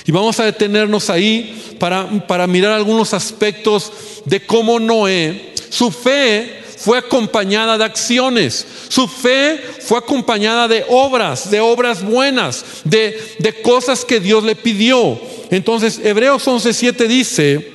Y 0.05 0.11
vamos 0.11 0.39
a 0.39 0.45
detenernos 0.45 1.09
ahí 1.09 1.75
para, 1.79 2.27
para 2.27 2.47
mirar 2.47 2.73
algunos 2.73 3.13
aspectos 3.13 3.91
de 4.25 4.45
cómo 4.45 4.79
Noé, 4.79 5.53
su 5.69 5.91
fe 5.91 6.63
fue 6.77 6.97
acompañada 6.97 7.77
de 7.77 7.83
acciones, 7.85 8.65
su 8.89 9.07
fe 9.07 9.59
fue 9.79 9.97
acompañada 9.97 10.67
de 10.67 10.85
obras, 10.89 11.49
de 11.49 11.59
obras 11.59 12.03
buenas, 12.03 12.63
de, 12.83 13.35
de 13.39 13.61
cosas 13.61 14.05
que 14.05 14.19
Dios 14.19 14.43
le 14.43 14.55
pidió. 14.55 15.19
Entonces, 15.49 15.99
Hebreos 16.03 16.45
11:7 16.47 17.07
dice, 17.07 17.71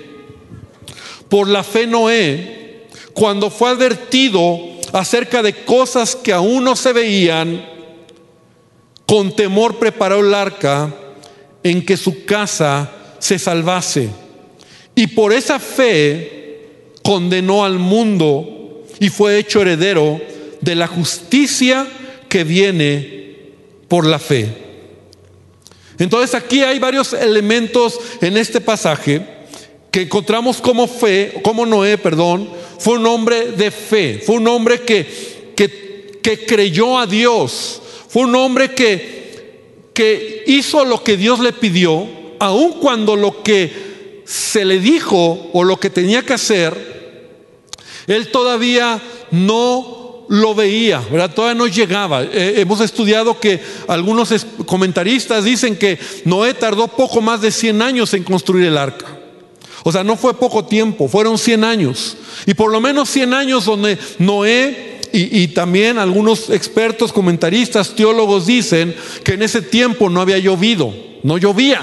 por 1.29 1.49
la 1.49 1.65
fe 1.65 1.87
Noé, 1.87 2.87
cuando 3.13 3.51
fue 3.51 3.71
advertido 3.71 4.61
acerca 4.93 5.43
de 5.43 5.65
cosas 5.65 6.17
que 6.17 6.33
aún 6.33 6.65
no 6.65 6.77
se 6.77 6.93
veían, 6.93 7.80
con 9.11 9.35
temor 9.35 9.81
preparó 9.81 10.21
el 10.21 10.33
arca 10.33 10.95
en 11.65 11.85
que 11.85 11.97
su 11.97 12.25
casa 12.25 12.93
se 13.19 13.41
salvase. 13.41 14.09
Y 14.95 15.09
por 15.09 15.33
esa 15.33 15.59
fe 15.59 16.61
condenó 17.03 17.65
al 17.65 17.81
mundo 17.81 18.85
y 19.01 19.09
fue 19.09 19.37
hecho 19.37 19.63
heredero 19.63 20.21
de 20.61 20.77
la 20.77 20.87
justicia 20.87 21.89
que 22.29 22.45
viene 22.45 23.35
por 23.89 24.07
la 24.07 24.21
fe. 24.21 24.47
Entonces 25.99 26.37
aquí 26.37 26.63
hay 26.63 26.79
varios 26.79 27.13
elementos 27.13 27.99
en 28.21 28.37
este 28.37 28.61
pasaje 28.61 29.27
que 29.91 30.03
encontramos 30.03 30.61
como 30.61 30.87
fe, 30.87 31.41
como 31.43 31.67
Noé, 31.67 31.99
perdón, 31.99 32.49
fue 32.79 32.95
un 32.95 33.07
hombre 33.07 33.51
de 33.51 33.73
fe, 33.73 34.23
fue 34.25 34.37
un 34.37 34.47
hombre 34.47 34.83
que, 34.83 35.53
que, 35.57 36.21
que 36.23 36.47
creyó 36.47 36.97
a 36.97 37.09
Dios, 37.09 37.83
fue 38.11 38.25
un 38.25 38.35
hombre 38.35 38.75
que, 38.75 39.93
que 39.95 40.43
hizo 40.49 40.85
lo 40.85 41.05
que 41.05 41.17
Dios 41.17 41.39
le 41.39 41.53
pidió, 41.53 42.09
aun 42.41 42.73
cuando 42.73 43.15
lo 43.15 43.41
que 43.45 44.23
se 44.25 44.65
le 44.65 44.81
dijo 44.81 45.51
o 45.53 45.63
lo 45.63 45.79
que 45.79 45.91
tenía 45.91 46.23
que 46.23 46.33
hacer, 46.33 47.23
él 48.09 48.33
todavía 48.33 49.01
no 49.31 50.27
lo 50.29 50.57
veía, 50.57 51.01
¿verdad? 51.09 51.33
Todavía 51.33 51.55
no 51.55 51.69
llegaba. 51.69 52.25
Eh, 52.25 52.55
hemos 52.57 52.81
estudiado 52.81 53.39
que 53.39 53.61
algunos 53.87 54.45
comentaristas 54.67 55.45
dicen 55.45 55.77
que 55.77 55.97
Noé 56.25 56.55
tardó 56.55 56.89
poco 56.89 57.21
más 57.21 57.41
de 57.41 57.53
100 57.53 57.81
años 57.81 58.13
en 58.15 58.25
construir 58.25 58.67
el 58.67 58.77
arca. 58.77 59.07
O 59.85 59.93
sea, 59.93 60.03
no 60.03 60.17
fue 60.17 60.35
poco 60.35 60.65
tiempo, 60.65 61.07
fueron 61.07 61.39
100 61.39 61.63
años. 61.63 62.17
Y 62.45 62.55
por 62.55 62.73
lo 62.73 62.81
menos 62.81 63.09
100 63.09 63.35
años 63.35 63.65
donde 63.67 63.99
Noé 64.19 65.00
y, 65.13 65.49
también 65.49 65.99
algunos 65.99 66.51
expertos, 66.51 67.13
comentaristas, 67.13 67.95
teólogos 67.95 68.47
dicen 68.47 68.95
que 69.25 69.35
en 69.35 69.43
ese 69.43 69.63
tiempo 69.63 70.09
no 70.09 70.21
había 70.21 70.39
llovido, 70.39 70.95
no 71.23 71.39
llovía. 71.39 71.81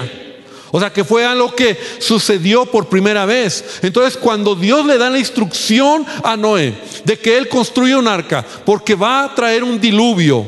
O 0.70 0.78
sea 0.78 0.92
que 0.92 1.04
fue 1.04 1.24
algo 1.24 1.54
que 1.54 1.78
sucedió 1.98 2.66
por 2.66 2.88
primera 2.88 3.24
vez. 3.24 3.80
Entonces 3.82 4.16
cuando 4.16 4.54
Dios 4.54 4.84
le 4.84 4.98
da 4.98 5.08
la 5.08 5.18
instrucción 5.18 6.04
a 6.22 6.36
Noé 6.36 6.74
de 7.04 7.18
que 7.18 7.38
él 7.38 7.48
construya 7.48 7.98
un 7.98 8.06
arca 8.06 8.44
porque 8.64 8.94
va 8.94 9.24
a 9.24 9.34
traer 9.34 9.64
un 9.64 9.80
diluvio, 9.80 10.46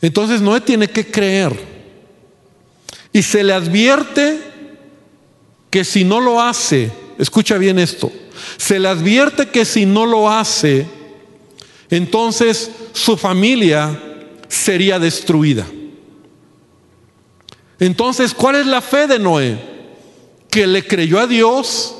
entonces 0.00 0.40
Noé 0.40 0.60
tiene 0.60 0.88
que 0.88 1.10
creer. 1.10 1.78
Y 3.12 3.22
se 3.22 3.42
le 3.42 3.52
advierte 3.52 4.38
que 5.70 5.84
si 5.84 6.04
no 6.04 6.20
lo 6.20 6.40
hace, 6.40 6.90
escucha 7.18 7.58
bien 7.58 7.78
esto, 7.78 8.10
se 8.56 8.78
le 8.78 8.88
advierte 8.88 9.48
que 9.48 9.64
si 9.64 9.86
no 9.86 10.06
lo 10.06 10.30
hace, 10.30 10.86
entonces 11.90 12.70
su 12.92 13.16
familia 13.16 13.98
sería 14.48 14.98
destruida. 14.98 15.66
Entonces, 17.80 18.34
¿cuál 18.34 18.56
es 18.56 18.66
la 18.66 18.80
fe 18.80 19.06
de 19.06 19.18
Noé? 19.18 19.58
Que 20.50 20.66
le 20.66 20.86
creyó 20.86 21.20
a 21.20 21.26
Dios 21.26 21.94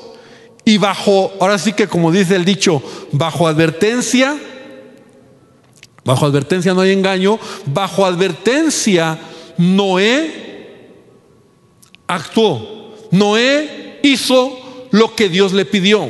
y 0.65 0.77
bajo, 0.79 1.33
ahora 1.41 1.59
sí 1.59 1.73
que 1.73 1.87
como 1.87 2.11
dice 2.11 2.37
el 2.37 2.45
dicho, 2.45 2.83
bajo 3.13 3.47
advertencia, 3.47 4.37
bajo 6.05 6.27
advertencia 6.27 6.75
no 6.75 6.81
hay 6.81 6.93
engaño, 6.93 7.39
bajo 7.67 8.05
advertencia 8.05 9.19
Noé 9.57 10.49
actuó. 12.07 12.97
Noé 13.11 14.01
hizo 14.03 14.89
lo 14.91 15.15
que 15.15 15.29
Dios 15.29 15.53
le 15.53 15.65
pidió. 15.65 16.09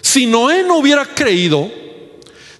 Si 0.00 0.26
Noé 0.26 0.62
no 0.62 0.78
hubiera 0.78 1.04
creído, 1.04 1.70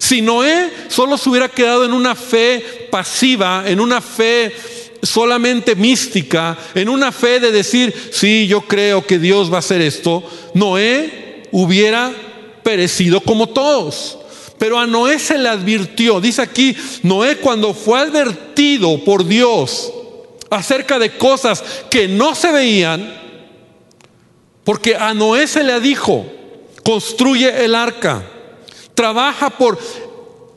si 0.03 0.21
Noé 0.21 0.69
solo 0.89 1.17
se 1.17 1.29
hubiera 1.29 1.47
quedado 1.47 1.85
en 1.85 1.93
una 1.93 2.13
fe 2.13 2.89
pasiva, 2.91 3.63
en 3.65 3.79
una 3.79 4.01
fe 4.01 4.53
solamente 5.01 5.77
mística, 5.77 6.57
en 6.75 6.89
una 6.89 7.13
fe 7.13 7.39
de 7.39 7.53
decir, 7.53 7.95
sí, 8.11 8.45
yo 8.45 8.59
creo 8.63 9.07
que 9.07 9.17
Dios 9.17 9.49
va 9.49 9.55
a 9.55 9.59
hacer 9.59 9.81
esto, 9.81 10.21
Noé 10.55 11.43
hubiera 11.53 12.11
perecido 12.63 13.21
como 13.21 13.47
todos. 13.47 14.17
Pero 14.57 14.77
a 14.77 14.85
Noé 14.85 15.19
se 15.19 15.37
le 15.37 15.47
advirtió, 15.47 16.19
dice 16.19 16.41
aquí, 16.41 16.75
Noé 17.03 17.37
cuando 17.37 17.73
fue 17.73 18.01
advertido 18.01 19.05
por 19.05 19.25
Dios 19.25 19.89
acerca 20.49 20.99
de 20.99 21.11
cosas 21.11 21.63
que 21.89 22.09
no 22.09 22.35
se 22.35 22.51
veían, 22.51 23.09
porque 24.65 24.97
a 24.97 25.13
Noé 25.13 25.47
se 25.47 25.63
le 25.63 25.79
dijo, 25.79 26.25
construye 26.83 27.63
el 27.63 27.73
arca, 27.73 28.32
trabaja 28.93 29.49
por 29.49 29.77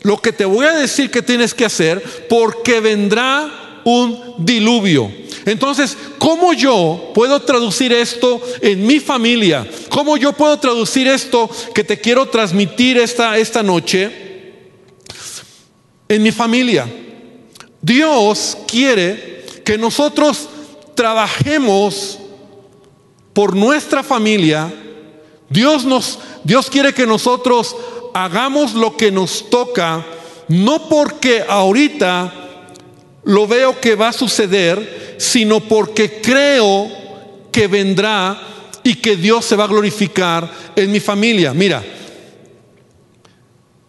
lo 0.03 0.21
que 0.21 0.33
te 0.33 0.45
voy 0.45 0.67
a 0.67 0.73
decir 0.73 1.11
que 1.11 1.23
tienes 1.23 1.55
que 1.55 1.65
hacer, 1.65 2.03
porque 2.29 2.81
vendrá 2.81 3.81
un 3.85 4.35
diluvio. 4.39 5.11
Entonces, 5.45 5.97
¿cómo 6.19 6.53
yo 6.53 7.13
puedo 7.15 7.41
traducir 7.43 7.93
esto 7.93 8.41
en 8.61 8.87
mi 8.87 9.01
familia? 9.01 9.69
¿Cómo 9.89 10.17
yo 10.17 10.33
puedo 10.33 10.59
traducir 10.59 11.07
esto 11.07 11.49
que 11.75 11.85
te 11.85 12.01
quiero 12.01 12.27
transmitir 12.27 12.99
esta, 12.99 13.39
esta 13.39 13.63
noche 13.63 14.11
en 16.09 16.23
mi 16.23 16.33
familia? 16.33 16.93
Dios 17.81 18.59
quiere 18.67 19.45
que 19.65 19.79
nosotros 19.79 20.49
trabajemos 20.97 22.19
por 23.33 23.55
nuestra 23.55 24.03
familia, 24.03 24.73
Dios 25.49 25.85
nos 25.85 26.19
Dios 26.43 26.71
quiere 26.71 26.95
que 26.95 27.07
nosotros 27.07 27.77
hagamos 28.17 28.73
lo 28.73 28.97
que 28.97 29.13
nos 29.13 29.51
toca, 29.51 30.03
no 30.49 30.89
porque 30.89 31.45
ahorita 31.47 32.33
lo 33.25 33.47
veo 33.47 33.79
que 33.79 33.95
va 33.95 34.09
a 34.09 34.13
suceder, 34.15 35.17
sino 35.19 35.61
porque 35.61 36.23
creo 36.23 36.91
que 37.53 37.67
vendrá 37.67 38.41
y 38.83 38.95
que 38.95 39.17
Dios 39.17 39.45
se 39.45 39.55
va 39.55 39.65
a 39.65 39.69
glorificar 39.69 40.51
en 40.75 40.91
mi 40.93 40.99
familia. 40.99 41.53
Mira, 41.53 41.85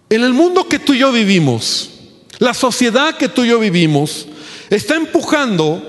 en 0.09 0.23
el 0.23 0.33
mundo 0.33 0.67
que 0.67 0.79
tú 0.79 0.93
y 0.93 0.99
yo 0.99 1.13
vivimos, 1.13 1.91
la 2.39 2.53
sociedad 2.53 3.15
que 3.15 3.29
tú 3.29 3.45
y 3.45 3.49
yo 3.49 3.59
vivimos, 3.59 4.27
está 4.69 4.95
empujando 4.95 5.81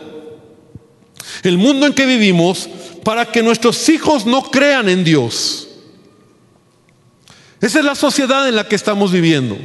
el 1.42 1.58
mundo 1.58 1.86
en 1.86 1.92
que 1.92 2.06
vivimos 2.06 2.68
para 3.02 3.26
que 3.26 3.42
nuestros 3.42 3.88
hijos 3.88 4.26
no 4.26 4.48
crean 4.48 4.88
en 4.88 5.02
Dios. 5.02 5.67
Esa 7.60 7.80
es 7.80 7.84
la 7.84 7.94
sociedad 7.94 8.48
en 8.48 8.56
la 8.56 8.68
que 8.68 8.76
estamos 8.76 9.10
viviendo. 9.10 9.56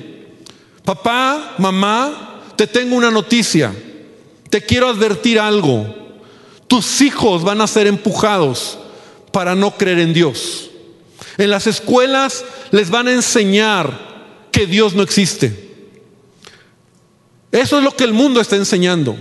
Papá, 0.84 1.56
mamá, 1.58 2.42
te 2.56 2.68
tengo 2.68 2.96
una 2.96 3.12
noticia. 3.12 3.74
Te 4.50 4.62
quiero 4.62 4.90
advertir 4.90 5.40
algo. 5.40 5.86
Tus 6.68 7.02
hijos 7.02 7.44
van 7.44 7.62
a 7.62 7.68
ser 7.68 7.88
empujados 7.88 8.80
para 9.32 9.56
no 9.56 9.72
creer 9.72 10.00
en 10.00 10.14
Dios. 10.14 10.70
En 11.38 11.50
las 11.50 11.68
escuelas 11.68 12.44
les 12.72 12.90
van 12.90 13.08
a 13.08 13.14
enseñar 13.14 14.14
que 14.52 14.66
Dios 14.66 14.94
no 14.94 15.04
existe. 15.04 15.72
Eso 17.52 17.78
es 17.78 17.84
lo 17.84 17.96
que 17.96 18.04
el 18.04 18.14
mundo 18.14 18.42
está 18.42 18.56
enseñando. 18.56 19.16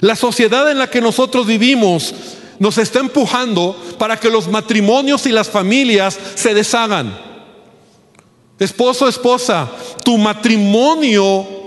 La 0.00 0.16
sociedad 0.16 0.70
en 0.70 0.78
la 0.78 0.90
que 0.90 1.00
nosotros 1.00 1.46
vivimos 1.46 2.14
nos 2.58 2.78
está 2.78 3.00
empujando 3.00 3.76
para 3.98 4.18
que 4.18 4.30
los 4.30 4.48
matrimonios 4.48 5.26
y 5.26 5.32
las 5.32 5.48
familias 5.48 6.18
se 6.34 6.54
deshagan. 6.54 7.31
Esposo, 8.62 9.08
esposa, 9.08 9.68
tu 10.04 10.16
matrimonio 10.16 11.62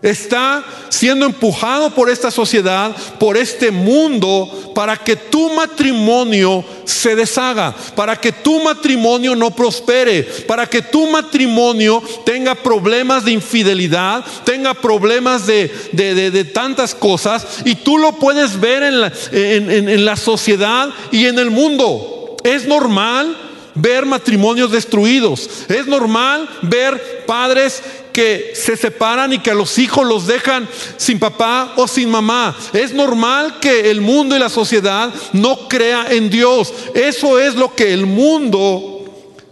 está 0.00 0.64
siendo 0.88 1.26
empujado 1.26 1.90
por 1.90 2.08
esta 2.08 2.30
sociedad, 2.30 2.94
por 3.18 3.36
este 3.36 3.72
mundo, 3.72 4.72
para 4.72 4.96
que 4.96 5.16
tu 5.16 5.52
matrimonio 5.54 6.64
se 6.84 7.16
deshaga, 7.16 7.74
para 7.96 8.14
que 8.14 8.30
tu 8.30 8.62
matrimonio 8.62 9.34
no 9.34 9.50
prospere, 9.50 10.22
para 10.46 10.66
que 10.66 10.80
tu 10.80 11.08
matrimonio 11.08 12.00
tenga 12.24 12.54
problemas 12.54 13.24
de 13.24 13.32
infidelidad, 13.32 14.24
tenga 14.44 14.74
problemas 14.74 15.44
de, 15.46 16.50
tantas 16.54 16.94
cosas, 16.94 17.44
y 17.64 17.74
tú 17.74 17.98
lo 17.98 18.12
puedes 18.12 18.60
ver 18.60 18.84
en 18.84 19.00
la, 19.00 19.12
en 19.32 20.04
la 20.04 20.14
sociedad 20.14 20.90
y 21.10 21.26
en 21.26 21.38
el 21.38 21.50
mundo. 21.50 22.36
Es 22.44 22.66
normal 22.66 23.47
ver 23.80 24.04
matrimonios 24.06 24.70
destruidos. 24.70 25.48
Es 25.68 25.86
normal 25.86 26.48
ver 26.62 27.24
padres 27.26 27.82
que 28.12 28.52
se 28.54 28.76
separan 28.76 29.32
y 29.32 29.38
que 29.38 29.52
a 29.52 29.54
los 29.54 29.78
hijos 29.78 30.06
los 30.06 30.26
dejan 30.26 30.68
sin 30.96 31.18
papá 31.18 31.74
o 31.76 31.86
sin 31.86 32.10
mamá. 32.10 32.56
Es 32.72 32.92
normal 32.92 33.58
que 33.60 33.90
el 33.90 34.00
mundo 34.00 34.34
y 34.34 34.40
la 34.40 34.48
sociedad 34.48 35.12
no 35.32 35.68
crea 35.68 36.06
en 36.10 36.28
Dios. 36.28 36.72
Eso 36.94 37.38
es 37.38 37.54
lo 37.54 37.74
que 37.74 37.92
el 37.92 38.06
mundo 38.06 39.04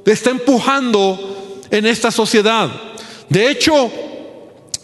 está 0.04 0.30
empujando 0.30 1.62
en 1.70 1.86
esta 1.86 2.10
sociedad. 2.10 2.68
De 3.28 3.50
hecho, 3.50 3.90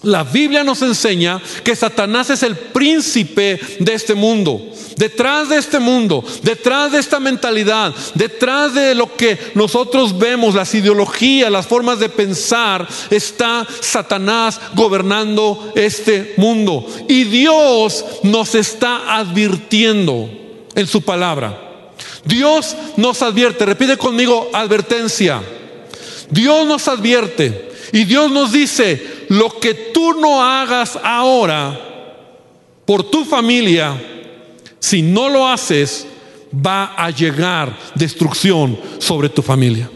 La 0.03 0.25
Biblia 0.25 0.65
nos 0.65 0.83
enseña 0.83 1.41
que 1.63 1.77
Satanás 1.77 2.31
es 2.31 2.43
el 2.43 2.57
príncipe 2.57 3.61
de 3.79 3.95
este 3.95 4.15
mundo. 4.15 4.61
Detrás 4.97 5.49
de 5.49 5.57
este 5.57 5.79
mundo, 5.79 6.25
detrás 6.43 6.93
de 6.93 6.99
esta 6.99 7.21
mentalidad, 7.21 7.95
detrás 8.15 8.75
de 8.75 8.95
lo 8.95 9.17
que 9.17 9.39
nosotros 9.55 10.19
vemos, 10.19 10.55
las 10.55 10.75
ideologías, 10.75 11.51
las 11.51 11.67
formas 11.67 11.99
de 11.99 12.09
pensar, 12.09 12.87
está 13.11 13.67
Satanás 13.81 14.61
gobernando 14.75 15.73
este 15.77 16.35
mundo. 16.37 16.87
Y 17.09 17.25
Dios 17.25 18.05
nos 18.25 18.55
está 18.55 19.19
advirtiendo 19.19 20.29
en 20.75 20.87
su 20.87 21.03
palabra. 21.03 21.59
Dios 22.25 22.77
nos 22.97 23.23
advierte, 23.23 23.67
repite 23.67 23.97
conmigo, 23.97 24.51
advertencia. 24.53 25.43
Dios 26.31 26.67
nos 26.67 26.89
advierte 26.89 27.72
y 27.93 28.05
Dios 28.05 28.31
nos 28.31 28.53
dice, 28.53 29.27
lo 29.29 29.61
que 29.61 29.75
tú 29.75 30.15
no 30.15 30.43
hagas 30.43 30.99
ahora 31.03 31.79
por 32.87 33.05
tu 33.11 33.25
familia, 33.25 34.01
si 34.79 35.03
no 35.03 35.29
lo 35.29 35.47
haces, 35.47 36.07
va 36.55 36.95
a 36.97 37.11
llegar 37.11 37.77
destrucción 37.95 38.79
sobre 38.99 39.29
tu 39.29 39.43
familia. 39.43 39.91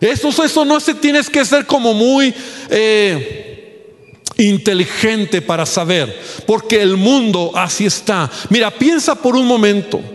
Eso, 0.00 0.28
eso 0.42 0.64
no 0.64 0.80
se 0.80 0.94
tienes 0.94 1.30
que 1.30 1.44
ser 1.44 1.66
como 1.66 1.94
muy 1.94 2.34
eh, 2.70 3.94
inteligente 4.38 5.42
para 5.42 5.66
saber, 5.66 6.20
porque 6.46 6.80
el 6.80 6.96
mundo 6.96 7.52
así 7.54 7.86
está. 7.86 8.30
Mira, 8.50 8.70
piensa 8.70 9.14
por 9.14 9.36
un 9.36 9.46
momento 9.46 10.13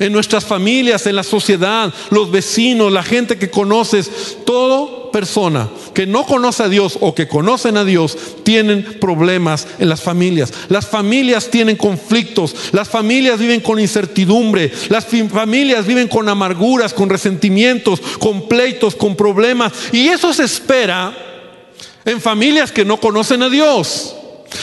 en 0.00 0.12
nuestras 0.12 0.44
familias, 0.44 1.06
en 1.06 1.14
la 1.14 1.22
sociedad, 1.22 1.92
los 2.10 2.30
vecinos, 2.30 2.90
la 2.90 3.04
gente 3.04 3.38
que 3.38 3.50
conoces, 3.50 4.38
toda 4.44 5.12
persona 5.12 5.68
que 5.94 6.06
no 6.06 6.24
conoce 6.24 6.62
a 6.62 6.68
Dios 6.68 6.96
o 7.00 7.14
que 7.14 7.28
conocen 7.28 7.76
a 7.76 7.84
Dios 7.84 8.16
tienen 8.42 8.98
problemas 9.00 9.66
en 9.78 9.88
las 9.88 10.00
familias. 10.00 10.52
Las 10.68 10.86
familias 10.86 11.48
tienen 11.50 11.76
conflictos, 11.76 12.54
las 12.72 12.88
familias 12.88 13.38
viven 13.38 13.60
con 13.60 13.78
incertidumbre, 13.78 14.72
las 14.88 15.06
familias 15.06 15.86
viven 15.86 16.08
con 16.08 16.28
amarguras, 16.28 16.94
con 16.94 17.10
resentimientos, 17.10 18.00
con 18.18 18.48
pleitos, 18.48 18.94
con 18.94 19.14
problemas. 19.14 19.72
Y 19.92 20.08
eso 20.08 20.32
se 20.32 20.44
espera 20.44 21.14
en 22.04 22.20
familias 22.20 22.72
que 22.72 22.84
no 22.84 22.98
conocen 22.98 23.42
a 23.42 23.50
Dios. 23.50 24.16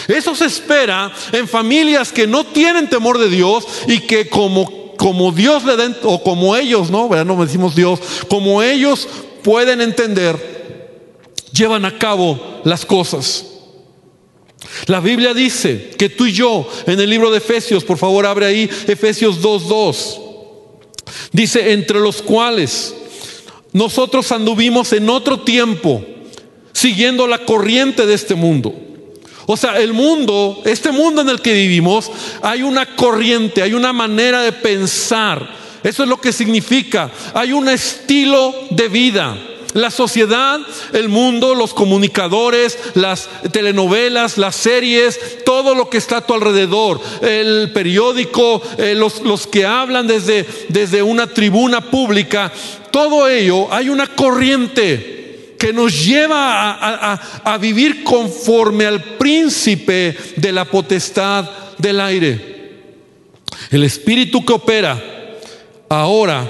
Eso 0.08 0.36
se 0.36 0.46
espera 0.46 1.12
en 1.32 1.48
familias 1.48 2.12
que 2.12 2.28
no 2.28 2.46
tienen 2.46 2.90
temor 2.90 3.20
de 3.20 3.30
Dios 3.30 3.66
y 3.88 4.00
que 4.02 4.28
como 4.28 4.87
como 4.98 5.32
Dios 5.32 5.64
le 5.64 5.78
den, 5.78 5.96
o 6.04 6.22
como 6.22 6.56
ellos, 6.56 6.90
¿no? 6.90 7.08
No 7.24 7.46
decimos 7.46 7.76
Dios, 7.76 8.00
como 8.28 8.62
ellos 8.62 9.08
pueden 9.44 9.82
entender, 9.82 10.36
llevan 11.54 11.86
a 11.86 11.98
cabo 11.98 12.62
las 12.64 12.86
cosas. 12.86 13.46
La 14.88 15.00
Biblia 15.00 15.34
dice 15.34 15.92
que 15.98 16.10
tú 16.10 16.26
y 16.26 16.34
yo, 16.34 16.68
en 16.86 17.00
el 17.00 17.10
libro 17.10 17.32
de 17.32 17.38
Efesios, 17.38 17.84
por 17.84 17.98
favor 17.98 18.26
abre 18.26 18.48
ahí 18.48 18.70
Efesios 18.88 19.42
2.2, 19.42 20.20
dice, 21.32 21.72
entre 21.72 22.00
los 22.00 22.22
cuales 22.22 22.94
nosotros 23.72 24.32
anduvimos 24.32 24.92
en 24.94 25.10
otro 25.10 25.42
tiempo, 25.42 26.04
siguiendo 26.74 27.28
la 27.28 27.46
corriente 27.46 28.06
de 28.06 28.14
este 28.14 28.36
mundo 28.36 28.87
o 29.50 29.56
sea, 29.56 29.80
el 29.80 29.94
mundo, 29.94 30.62
este 30.66 30.92
mundo 30.92 31.22
en 31.22 31.30
el 31.30 31.42
que 31.42 31.54
vivimos, 31.54 32.12
hay 32.42 32.64
una 32.64 32.86
corriente, 32.98 33.62
hay 33.62 33.74
una 33.74 33.94
manera 33.94 34.42
de 34.42 34.52
pensar. 34.52 35.50
Eso 35.84 36.04
es 36.04 36.10
lo 36.10 36.20
que 36.20 36.34
significa. 36.34 37.10
Hay 37.34 37.54
un 37.54 37.70
estilo 37.70 38.54
de 38.72 38.90
vida. 38.90 39.38
La 39.74 39.90
sociedad, 39.90 40.60
el 40.92 41.08
mundo, 41.08 41.56
los 41.56 41.74
comunicadores, 41.74 42.78
las 42.96 43.30
telenovelas, 43.54 44.38
las 44.38 44.56
series, 44.58 45.46
todo 45.46 45.76
lo 45.76 45.90
que 45.90 45.98
está 45.98 46.18
a 46.18 46.26
tu 46.26 46.34
alrededor, 46.34 47.00
el 47.22 47.72
periódico, 47.72 48.62
eh, 48.78 48.96
los, 48.96 49.22
los, 49.22 49.48
que 49.48 49.66
hablan 49.66 50.08
desde, 50.08 50.46
desde 50.68 51.02
una 51.02 51.28
tribuna 51.28 51.80
pública, 51.80 52.52
todo 52.92 53.30
ello 53.30 53.72
hay 53.72 53.88
una 53.88 54.08
corriente 54.08 55.17
que 55.58 55.74
nos 55.74 56.06
lleva 56.06 57.14
a, 57.44 57.58
vivir 57.58 58.04
conforme 58.04 58.86
al 58.86 59.18
príncipe 59.18 60.16
de 60.36 60.52
la 60.52 60.66
potestad 60.66 61.50
del 61.78 62.00
aire. 62.00 62.58
El 63.72 63.84
espíritu 63.84 64.46
que 64.46 64.54
opera 64.54 65.02
ahora 65.90 66.50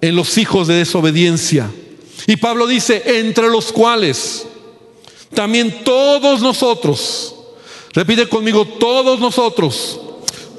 en 0.00 0.16
los 0.16 0.38
hijos 0.38 0.66
de 0.66 0.74
desobediencia. 0.74 1.70
Y 2.26 2.36
Pablo 2.36 2.66
dice, 2.66 3.02
entre 3.18 3.48
los 3.48 3.72
cuales 3.72 4.46
también 5.34 5.84
todos 5.84 6.40
nosotros, 6.40 7.34
repite 7.92 8.28
conmigo, 8.28 8.64
todos 8.64 9.20
nosotros, 9.20 10.00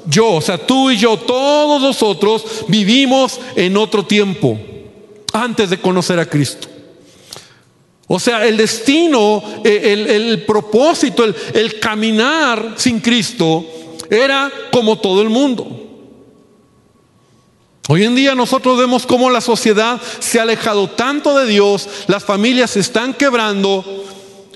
yo, 0.06 0.34
o 0.34 0.40
sea, 0.40 0.58
tú 0.58 0.90
y 0.90 0.96
yo, 0.96 1.18
todos 1.18 1.82
nosotros 1.82 2.44
vivimos 2.68 3.40
en 3.56 3.76
otro 3.76 4.04
tiempo, 4.06 4.58
antes 5.32 5.70
de 5.70 5.80
conocer 5.80 6.18
a 6.18 6.26
Cristo. 6.26 6.68
O 8.08 8.18
sea, 8.18 8.46
el 8.46 8.56
destino, 8.56 9.42
eh, 9.62 10.14
el, 10.16 10.44
propósito, 10.44 11.24
el, 11.24 11.36
el 11.52 11.78
caminar 11.78 12.72
sin 12.76 13.00
Cristo 13.00 13.64
era 14.10 14.50
como 14.72 14.98
todo 14.98 15.20
el 15.20 15.28
mundo. 15.28 15.84
Hoy 17.90 18.04
en 18.04 18.14
día 18.14 18.34
nosotros 18.34 18.78
vemos 18.78 19.06
cómo 19.06 19.30
la 19.30 19.42
sociedad 19.42 20.00
se 20.20 20.38
ha 20.38 20.42
alejado 20.42 20.88
tanto 20.88 21.38
de 21.38 21.46
Dios, 21.46 21.88
las 22.06 22.24
familias 22.24 22.70
se 22.72 22.80
están 22.80 23.12
quebrando, 23.14 23.84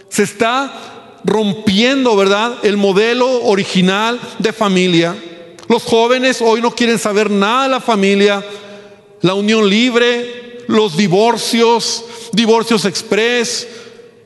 se 0.08 0.22
está 0.22 1.20
rompiendo, 1.24 2.16
¿verdad? 2.16 2.54
El 2.62 2.76
modelo 2.76 3.44
original 3.44 4.18
de 4.38 4.52
familia. 4.52 5.16
Los 5.68 5.84
jóvenes 5.84 6.42
hoy 6.42 6.60
no 6.60 6.74
quieren 6.74 6.98
saber 6.98 7.30
nada 7.30 7.64
de 7.64 7.68
la 7.70 7.80
familia, 7.80 8.44
la 9.20 9.34
unión 9.34 9.68
libre, 9.68 10.41
los 10.66 10.96
divorcios, 10.96 12.04
divorcios 12.32 12.84
express, 12.84 13.66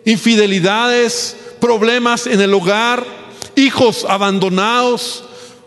infidelidades, 0.05 1.37
problemas 1.61 2.27
en 2.27 2.41
el 2.41 2.55
hogar, 2.55 3.05
hijos 3.57 4.07
abandonados, 4.09 5.25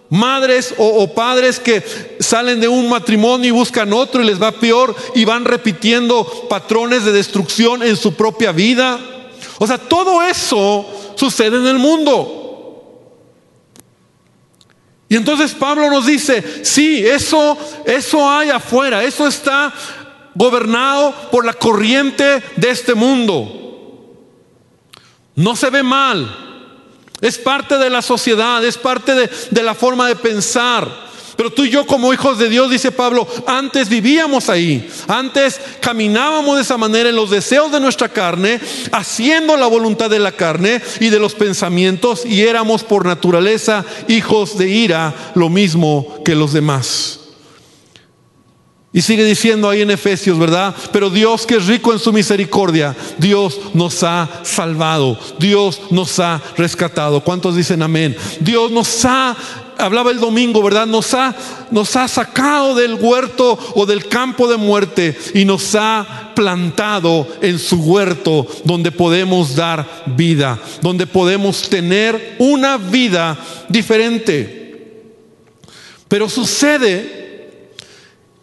madres 0.10 0.74
o, 0.78 1.14
padres 1.14 1.60
que 1.60 1.84
salen 2.20 2.60
de 2.60 2.68
un 2.68 2.90
matrimonio 2.90 3.50
y 3.50 3.52
buscan 3.52 3.94
otro 3.94 4.22
y 4.22 4.26
les 4.26 4.42
va 4.42 4.52
peor 4.52 4.96
y 5.16 5.26
van 5.26 5.46
repitiendo 5.46 6.26
patrones 6.50 7.06
de 7.06 7.12
destrucción 7.12 7.84
en 7.84 7.96
su 7.96 8.14
propia 8.14 8.52
vida. 8.52 9.00
O 9.60 9.68
sea, 9.68 9.78
todo 9.78 10.22
eso 10.24 10.86
sucede 11.16 11.58
en 11.58 11.68
el 11.68 11.78
mundo. 11.78 12.36
Y 15.10 15.16
entonces 15.16 15.54
Pablo 15.54 15.90
nos 15.90 16.06
dice, 16.06 16.64
sí, 16.64 17.04
eso, 17.06 17.58
eso 17.84 18.30
hay 18.30 18.52
afuera, 18.52 19.04
eso 19.04 19.28
está 19.28 19.74
gobernado 20.36 21.14
por 21.32 21.46
la 21.46 21.54
corriente 21.54 22.42
de 22.56 22.70
este 22.70 22.96
mundo. 22.96 23.60
No 25.36 25.56
se 25.56 25.70
ve 25.70 25.84
mal. 25.84 26.48
Es 27.22 27.38
parte 27.38 27.78
de 27.78 27.90
la 27.90 28.02
sociedad, 28.02 28.64
es 28.64 28.78
parte 28.78 29.14
de, 29.16 29.64
la 29.64 29.76
forma 29.76 30.08
de 30.08 30.16
pensar. 30.16 31.10
Pero 31.36 31.52
tú 31.52 31.64
y 31.64 31.70
yo 31.70 31.88
como 31.88 32.14
hijos 32.14 32.38
de 32.38 32.50
Dios, 32.50 32.70
dice 32.70 32.92
Pablo, 32.92 33.26
antes 33.48 33.88
vivíamos 33.88 34.50
ahí, 34.50 34.90
antes 35.08 35.60
caminábamos 35.80 36.58
de 36.58 36.64
esa 36.64 36.78
manera 36.78 37.08
en 37.08 37.16
los 37.16 37.30
deseos 37.30 37.72
de 37.72 37.80
nuestra 37.80 38.10
carne, 38.10 38.60
haciendo 38.92 39.56
la 39.56 39.68
voluntad 39.68 40.10
de 40.10 40.20
la 40.20 40.34
carne 40.34 40.82
y 41.00 41.08
de 41.08 41.20
los 41.20 41.36
pensamientos, 41.36 42.26
y 42.26 42.42
éramos 42.42 42.84
por 42.84 43.06
naturaleza 43.06 43.86
hijos 44.10 44.58
de 44.58 44.68
ira, 44.70 45.32
lo 45.36 45.48
mismo 45.48 46.22
que 46.26 46.36
los 46.36 46.52
demás. 46.52 47.20
Y 48.92 49.02
sigue 49.02 49.24
diciendo 49.24 49.70
ahí 49.70 49.82
en 49.82 49.92
Efesios, 49.92 50.40
¿verdad? 50.40 50.76
Pero 50.92 51.12
Dios 51.12 51.46
que 51.46 51.58
es 51.58 51.68
rico 51.68 51.94
en 51.94 52.00
su 52.00 52.12
misericordia, 52.12 52.96
Dios 53.20 53.60
nos 53.76 54.02
ha 54.02 54.42
salvado, 54.44 55.20
Dios 55.38 55.80
nos 55.92 56.20
ha 56.20 56.42
rescatado. 56.58 57.24
¿Cuántos 57.24 57.56
dicen 57.56 57.84
amén? 57.84 58.18
Dios 58.40 58.72
nos 58.72 59.06
ha, 59.06 59.38
hablaba 59.78 60.10
el 60.10 60.20
domingo, 60.20 60.64
¿verdad? 60.64 60.88
Nos 60.88 61.14
ha, 61.14 61.36
nos 61.70 61.96
ha 61.96 62.08
sacado 62.08 62.74
del 62.74 62.96
huerto 62.96 63.60
o 63.76 63.86
del 63.86 64.08
campo 64.08 64.48
de 64.48 64.58
muerte 64.58 65.16
y 65.36 65.46
nos 65.46 65.76
ha 65.76 66.32
plantado 66.34 67.28
en 67.44 67.60
su 67.60 67.76
huerto 67.84 68.48
donde 68.64 68.92
podemos 68.92 69.56
dar 69.56 69.88
vida, 70.08 70.60
donde 70.82 71.06
podemos 71.06 71.70
tener 71.70 72.38
una 72.40 72.78
vida 72.78 73.38
diferente. 73.70 75.06
Pero 76.08 76.28
sucede 76.28 77.29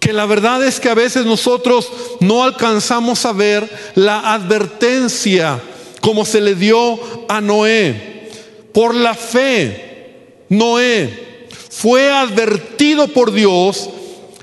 que 0.06 0.12
la 0.12 0.24
verdad 0.24 0.64
es 0.64 0.78
que 0.78 0.88
a 0.88 0.94
veces 0.94 1.26
nosotros 1.26 1.90
no 2.20 2.44
alcanzamos 2.44 3.26
a 3.26 3.32
ver 3.32 3.68
la 3.96 4.34
advertencia 4.34 5.60
como 6.00 6.24
se 6.24 6.40
le 6.40 6.54
dio 6.54 7.00
a 7.28 7.40
Noé. 7.40 8.30
Por 8.72 8.94
la 8.94 9.14
fe, 9.14 10.44
Noé 10.48 11.48
fue 11.70 12.08
advertido 12.08 13.08
por 13.08 13.32
Dios 13.32 13.90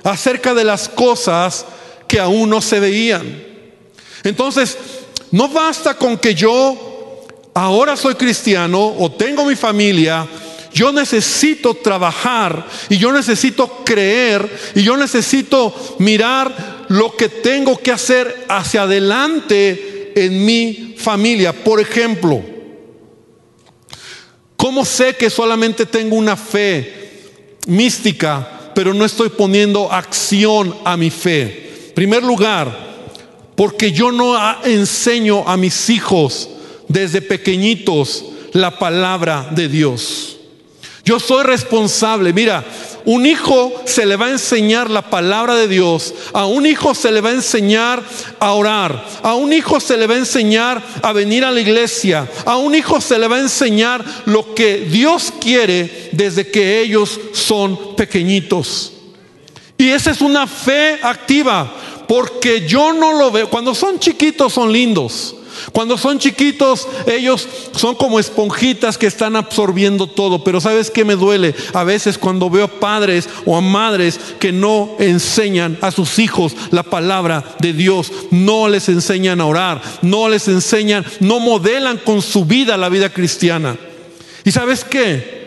acerca 0.03 0.53
de 0.53 0.65
las 0.65 0.89
cosas 0.89 1.65
que 2.09 2.19
aún 2.19 2.49
no 2.49 2.59
se 2.59 2.81
veían. 2.81 3.23
Entonces, 4.25 4.77
no 5.31 5.47
basta 5.47 5.93
con 5.93 6.17
que 6.17 6.35
yo 6.35 7.25
ahora 7.53 7.95
soy 7.95 8.15
cristiano 8.15 8.95
o 8.99 9.09
tengo 9.09 9.45
mi 9.45 9.55
familia, 9.55 10.27
yo 10.73 10.91
necesito 10.91 11.75
trabajar 11.75 12.67
y 12.89 12.97
yo 12.97 13.13
necesito 13.13 13.83
creer 13.85 14.49
y 14.75 14.81
yo 14.83 14.97
necesito 14.97 15.73
mirar 15.99 16.85
lo 16.89 17.15
que 17.15 17.29
tengo 17.29 17.77
que 17.77 17.91
hacer 17.91 18.45
hacia 18.49 18.83
adelante 18.83 20.13
en 20.15 20.45
mi 20.45 20.95
familia. 20.97 21.53
Por 21.53 21.79
ejemplo, 21.79 22.41
¿cómo 24.55 24.83
sé 24.83 25.15
que 25.15 25.29
solamente 25.29 25.85
tengo 25.85 26.15
una 26.15 26.35
fe 26.35 27.51
mística, 27.67 28.71
pero 28.73 28.93
no 28.93 29.05
estoy 29.05 29.29
poniendo 29.29 29.91
acción 29.91 30.75
a 30.83 30.97
mi 30.97 31.11
fe? 31.11 31.85
En 31.89 31.93
primer 31.93 32.23
lugar, 32.23 32.93
porque 33.55 33.91
yo 33.91 34.11
no 34.11 34.35
enseño 34.63 35.47
a 35.47 35.55
mis 35.55 35.91
hijos 35.91 36.49
desde 36.87 37.21
pequeñitos 37.21 38.25
la 38.53 38.79
palabra 38.79 39.49
de 39.51 39.67
Dios. 39.67 40.37
Yo 41.05 41.19
soy 41.19 41.43
responsable. 41.43 42.31
Mira, 42.31 42.63
un 43.03 43.25
hijo 43.25 43.73
se 43.85 44.05
le 44.05 44.15
va 44.15 44.27
a 44.27 44.31
enseñar 44.31 44.89
la 44.89 45.01
palabra 45.01 45.55
de 45.55 45.67
Dios. 45.67 46.13
A 46.31 46.45
un 46.45 46.65
hijo 46.65 46.95
se 46.95 47.11
le 47.11 47.19
va 47.19 47.29
a 47.29 47.33
enseñar 47.33 48.01
a 48.39 48.53
orar. 48.53 49.05
A 49.21 49.33
un 49.33 49.51
hijo 49.51 49.81
se 49.81 49.97
le 49.97 50.07
va 50.07 50.15
a 50.15 50.19
enseñar 50.19 50.81
a 51.01 51.11
venir 51.11 51.43
a 51.43 51.51
la 51.51 51.59
iglesia. 51.59 52.29
A 52.45 52.55
un 52.55 52.73
hijo 52.73 53.01
se 53.01 53.19
le 53.19 53.27
va 53.27 53.35
a 53.35 53.41
enseñar 53.41 54.03
lo 54.25 54.55
que 54.55 54.77
Dios 54.77 55.33
quiere 55.41 56.09
desde 56.13 56.49
que 56.49 56.79
ellos 56.79 57.19
son 57.33 57.97
pequeñitos. 57.97 58.93
Y 59.77 59.89
esa 59.89 60.11
es 60.11 60.21
una 60.21 60.47
fe 60.47 60.99
activa. 61.01 61.69
Porque 62.07 62.65
yo 62.65 62.93
no 62.93 63.11
lo 63.11 63.29
veo. 63.29 63.49
Cuando 63.49 63.75
son 63.75 63.99
chiquitos 63.99 64.53
son 64.53 64.71
lindos. 64.71 65.35
Cuando 65.71 65.97
son 65.97 66.19
chiquitos, 66.19 66.87
ellos 67.07 67.47
son 67.75 67.95
como 67.95 68.19
esponjitas 68.19 68.97
que 68.97 69.07
están 69.07 69.35
absorbiendo 69.35 70.07
todo. 70.07 70.43
Pero 70.43 70.59
¿sabes 70.59 70.91
qué 70.91 71.05
me 71.05 71.15
duele? 71.15 71.55
A 71.73 71.83
veces 71.83 72.17
cuando 72.17 72.49
veo 72.49 72.65
a 72.65 72.79
padres 72.79 73.29
o 73.45 73.55
a 73.55 73.61
madres 73.61 74.19
que 74.39 74.51
no 74.51 74.95
enseñan 74.99 75.77
a 75.81 75.91
sus 75.91 76.19
hijos 76.19 76.55
la 76.71 76.83
palabra 76.83 77.55
de 77.59 77.73
Dios, 77.73 78.11
no 78.31 78.67
les 78.67 78.89
enseñan 78.89 79.41
a 79.41 79.45
orar, 79.45 79.81
no 80.01 80.29
les 80.29 80.47
enseñan, 80.47 81.05
no 81.19 81.39
modelan 81.39 81.97
con 81.97 82.21
su 82.21 82.45
vida 82.45 82.77
la 82.77 82.89
vida 82.89 83.09
cristiana. 83.09 83.77
¿Y 84.43 84.51
sabes 84.51 84.83
qué? 84.83 85.43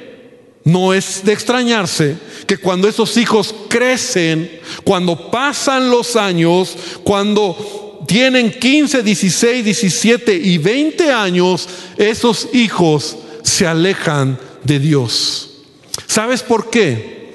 No 0.64 0.92
es 0.92 1.24
de 1.24 1.32
extrañarse 1.32 2.16
que 2.46 2.58
cuando 2.58 2.88
esos 2.88 3.16
hijos 3.16 3.54
crecen, 3.68 4.60
cuando 4.82 5.30
pasan 5.30 5.90
los 5.90 6.16
años, 6.16 6.76
cuando 7.04 7.85
tienen 8.06 8.50
15, 8.50 9.02
16, 9.02 9.64
17 9.64 10.34
y 10.34 10.58
20 10.58 11.12
años, 11.12 11.68
esos 11.96 12.48
hijos 12.52 13.16
se 13.42 13.66
alejan 13.66 14.38
de 14.64 14.78
Dios. 14.78 15.50
¿Sabes 16.06 16.42
por 16.42 16.70
qué? 16.70 17.34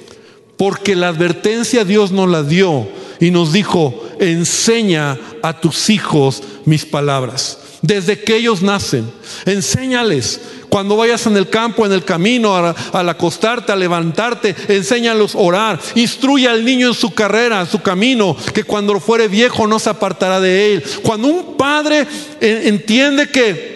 Porque 0.57 0.95
la 0.95 1.09
advertencia 1.09 1.83
Dios 1.83 2.11
nos 2.11 2.29
la 2.29 2.43
dio 2.43 2.87
y 3.19 3.31
nos 3.31 3.53
dijo, 3.53 4.07
enseña 4.19 5.19
a 5.41 5.59
tus 5.59 5.89
hijos 5.89 6.43
mis 6.65 6.85
palabras. 6.85 7.59
Desde 7.81 8.21
que 8.21 8.35
ellos 8.35 8.61
nacen, 8.61 9.11
enséñales 9.45 10.39
cuando 10.71 10.95
vayas 10.95 11.25
en 11.25 11.35
el 11.35 11.49
campo, 11.49 11.85
en 11.85 11.91
el 11.91 12.05
camino, 12.05 12.55
al 12.55 13.09
acostarte, 13.09 13.73
a 13.73 13.75
levantarte, 13.75 14.55
enséñalos 14.69 15.35
a 15.35 15.39
orar. 15.39 15.79
Instruye 15.95 16.47
al 16.47 16.63
niño 16.63 16.87
en 16.87 16.93
su 16.93 17.13
carrera, 17.13 17.59
en 17.59 17.67
su 17.67 17.81
camino, 17.81 18.37
que 18.53 18.63
cuando 18.63 18.97
fuere 19.01 19.27
viejo 19.27 19.67
no 19.67 19.79
se 19.79 19.89
apartará 19.89 20.39
de 20.39 20.73
él. 20.73 20.83
Cuando 21.03 21.27
un 21.27 21.57
padre 21.57 22.07
entiende 22.39 23.27
que 23.27 23.70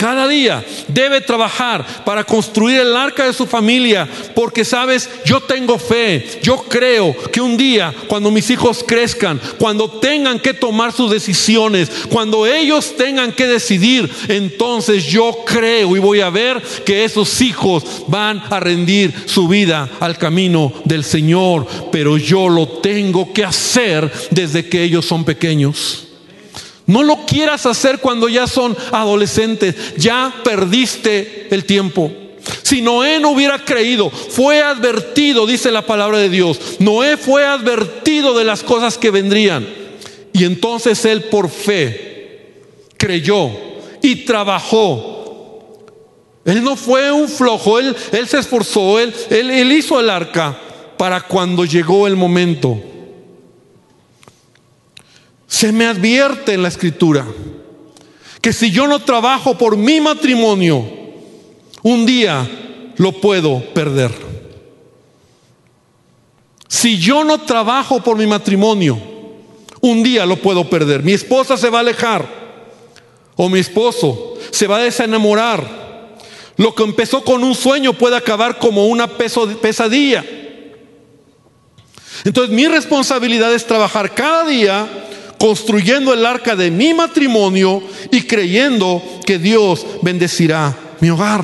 cada 0.00 0.26
día 0.26 0.64
debe 0.88 1.20
trabajar 1.20 1.84
para 2.06 2.24
construir 2.24 2.80
el 2.80 2.96
arca 2.96 3.26
de 3.26 3.34
su 3.34 3.44
familia, 3.44 4.08
porque 4.34 4.64
sabes, 4.64 5.10
yo 5.26 5.42
tengo 5.42 5.78
fe, 5.78 6.40
yo 6.42 6.56
creo 6.56 7.14
que 7.30 7.42
un 7.42 7.58
día 7.58 7.92
cuando 8.08 8.30
mis 8.30 8.48
hijos 8.48 8.82
crezcan, 8.82 9.38
cuando 9.58 9.90
tengan 9.90 10.40
que 10.40 10.54
tomar 10.54 10.94
sus 10.94 11.10
decisiones, 11.10 11.90
cuando 12.08 12.46
ellos 12.46 12.96
tengan 12.96 13.32
que 13.32 13.46
decidir, 13.46 14.10
entonces 14.28 15.04
yo 15.04 15.44
creo 15.44 15.94
y 15.94 15.98
voy 15.98 16.22
a 16.22 16.30
ver 16.30 16.62
que 16.86 17.04
esos 17.04 17.42
hijos 17.42 17.84
van 18.06 18.42
a 18.48 18.58
rendir 18.58 19.12
su 19.26 19.48
vida 19.48 19.86
al 20.00 20.16
camino 20.16 20.72
del 20.86 21.04
Señor, 21.04 21.66
pero 21.92 22.16
yo 22.16 22.48
lo 22.48 22.66
tengo 22.66 23.34
que 23.34 23.44
hacer 23.44 24.10
desde 24.30 24.66
que 24.66 24.82
ellos 24.82 25.04
son 25.04 25.26
pequeños. 25.26 26.06
No 26.90 27.04
lo 27.04 27.24
quieras 27.24 27.66
hacer 27.66 27.98
cuando 27.98 28.28
ya 28.28 28.48
son 28.48 28.76
adolescentes. 28.90 29.76
Ya 29.96 30.34
perdiste 30.42 31.46
el 31.52 31.64
tiempo. 31.64 32.10
Si 32.64 32.82
Noé 32.82 33.20
no 33.20 33.30
hubiera 33.30 33.64
creído, 33.64 34.10
fue 34.10 34.60
advertido, 34.60 35.46
dice 35.46 35.70
la 35.70 35.82
palabra 35.82 36.18
de 36.18 36.28
Dios. 36.28 36.58
Noé 36.80 37.16
fue 37.16 37.46
advertido 37.46 38.36
de 38.36 38.42
las 38.42 38.64
cosas 38.64 38.98
que 38.98 39.12
vendrían. 39.12 39.68
Y 40.32 40.42
entonces 40.42 41.04
él 41.04 41.22
por 41.24 41.48
fe 41.48 42.48
creyó 42.96 43.50
y 44.02 44.24
trabajó. 44.24 45.78
Él 46.44 46.64
no 46.64 46.74
fue 46.74 47.12
un 47.12 47.28
flojo, 47.28 47.78
él, 47.78 47.94
se 48.26 48.38
esforzó, 48.38 48.98
él 48.98 49.72
hizo 49.72 50.00
el 50.00 50.10
arca 50.10 50.58
para 50.96 51.20
cuando 51.20 51.64
llegó 51.64 52.08
el 52.08 52.16
momento 52.16 52.89
se 55.50 55.72
me 55.72 55.84
advierte 55.84 56.54
en 56.54 56.62
la 56.62 56.68
escritura 56.68 57.26
que 58.40 58.52
si 58.52 58.70
yo 58.70 58.86
no 58.86 59.00
trabajo 59.00 59.58
por 59.58 59.76
mi 59.76 60.00
matrimonio, 60.00 60.88
un 61.82 62.06
día 62.06 62.48
lo 62.96 63.10
puedo 63.20 63.60
perder. 63.74 64.12
Si 66.68 66.98
yo 66.98 67.24
no 67.24 67.40
trabajo 67.40 68.00
por 68.00 68.16
mi 68.16 68.28
matrimonio, 68.28 68.96
un 69.80 70.04
día 70.04 70.24
lo 70.24 70.36
puedo 70.36 70.70
perder. 70.70 71.02
Mi 71.02 71.14
esposa 71.14 71.56
se 71.56 71.68
va 71.68 71.78
a 71.78 71.80
alejar 71.80 72.28
o 73.34 73.48
mi 73.48 73.58
esposo 73.58 74.38
se 74.52 74.68
va 74.68 74.76
a 74.76 74.84
desenamorar. 74.84 75.80
Lo 76.58 76.76
que 76.76 76.84
empezó 76.84 77.24
con 77.24 77.42
un 77.42 77.56
sueño 77.56 77.92
puede 77.92 78.16
acabar 78.16 78.56
como 78.60 78.86
una 78.86 79.08
pesadilla. 79.08 80.24
Entonces 82.24 82.54
mi 82.54 82.68
responsabilidad 82.68 83.52
es 83.52 83.66
trabajar 83.66 84.14
cada 84.14 84.44
día 84.44 84.88
construyendo 85.40 86.12
el 86.12 86.26
arca 86.26 86.54
de 86.54 86.70
mi 86.70 86.92
matrimonio 86.92 87.82
y 88.12 88.26
creyendo 88.26 89.02
que 89.24 89.38
Dios 89.38 89.86
bendecirá 90.02 90.76
mi 91.00 91.08
hogar. 91.08 91.42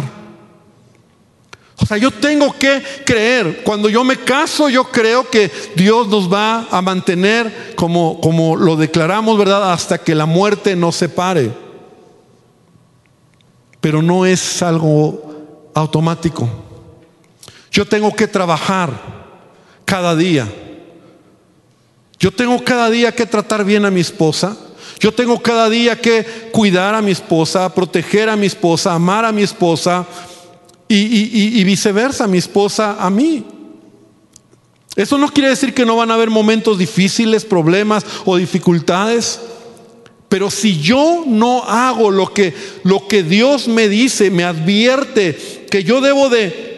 O 1.79 1.87
sea, 1.87 1.97
yo 1.97 2.11
tengo 2.11 2.53
que 2.53 2.83
creer. 3.07 3.63
Cuando 3.65 3.89
yo 3.89 4.05
me 4.05 4.19
caso, 4.19 4.69
yo 4.69 4.85
creo 4.85 5.31
que 5.31 5.51
Dios 5.77 6.09
nos 6.09 6.31
va 6.31 6.69
a 6.71 6.83
mantener 6.83 7.73
como, 7.75 8.21
como 8.21 8.55
lo 8.55 8.77
declaramos, 8.77 9.39
¿verdad? 9.39 9.73
Hasta 9.73 9.97
que 9.97 10.15
la 10.15 10.27
muerte 10.27 10.77
nos 10.77 10.97
separe. 10.97 11.51
Pero 13.81 14.03
no 14.03 14.27
es 14.27 14.63
algo 14.63 15.71
automático. 15.75 16.47
Yo 17.71 17.87
tengo 17.87 18.15
que 18.15 18.29
trabajar 18.29 18.91
cada 19.87 20.15
día 20.15 20.47
yo 22.19 22.31
tengo 22.31 22.63
cada 22.65 22.91
día 22.91 23.13
que 23.13 23.27
tratar 23.27 23.65
bien 23.65 23.85
a 23.85 23.91
mi 23.91 24.01
esposa. 24.01 24.57
Yo 24.99 25.13
tengo 25.13 25.41
cada 25.43 25.69
día 25.69 26.01
que 26.01 26.25
cuidar 26.53 26.95
a 26.95 27.03
mi 27.03 27.11
esposa, 27.11 27.73
proteger 27.75 28.31
a 28.31 28.37
mi 28.37 28.47
esposa, 28.47 28.95
amar 28.95 29.25
a 29.27 29.33
mi 29.33 29.43
esposa 29.43 30.07
y, 30.89 31.63
viceversa, 31.65 32.27
mi 32.27 32.39
esposa 32.39 32.97
a 32.99 33.11
mí. 33.11 33.45
Eso 34.95 35.19
no 35.19 35.29
quiere 35.29 35.51
decir 35.51 35.75
que 35.75 35.85
no 35.85 35.97
van 35.97 36.11
a 36.11 36.15
haber 36.15 36.31
momentos 36.31 36.79
difíciles, 36.79 37.45
problemas 37.45 38.07
o 38.25 38.37
dificultades. 38.39 39.41
Pero 40.31 40.51
si 40.51 40.81
yo 40.81 41.25
no 41.27 41.63
hago 41.65 42.11
lo 42.11 42.33
que, 42.33 42.55
lo 42.83 43.07
que 43.07 43.23
Dios 43.23 43.69
me 43.69 43.89
dice, 43.89 44.31
me 44.31 44.45
advierte 44.45 45.67
que 45.71 45.85
yo 45.85 46.01
debo 46.01 46.31
de 46.31 46.76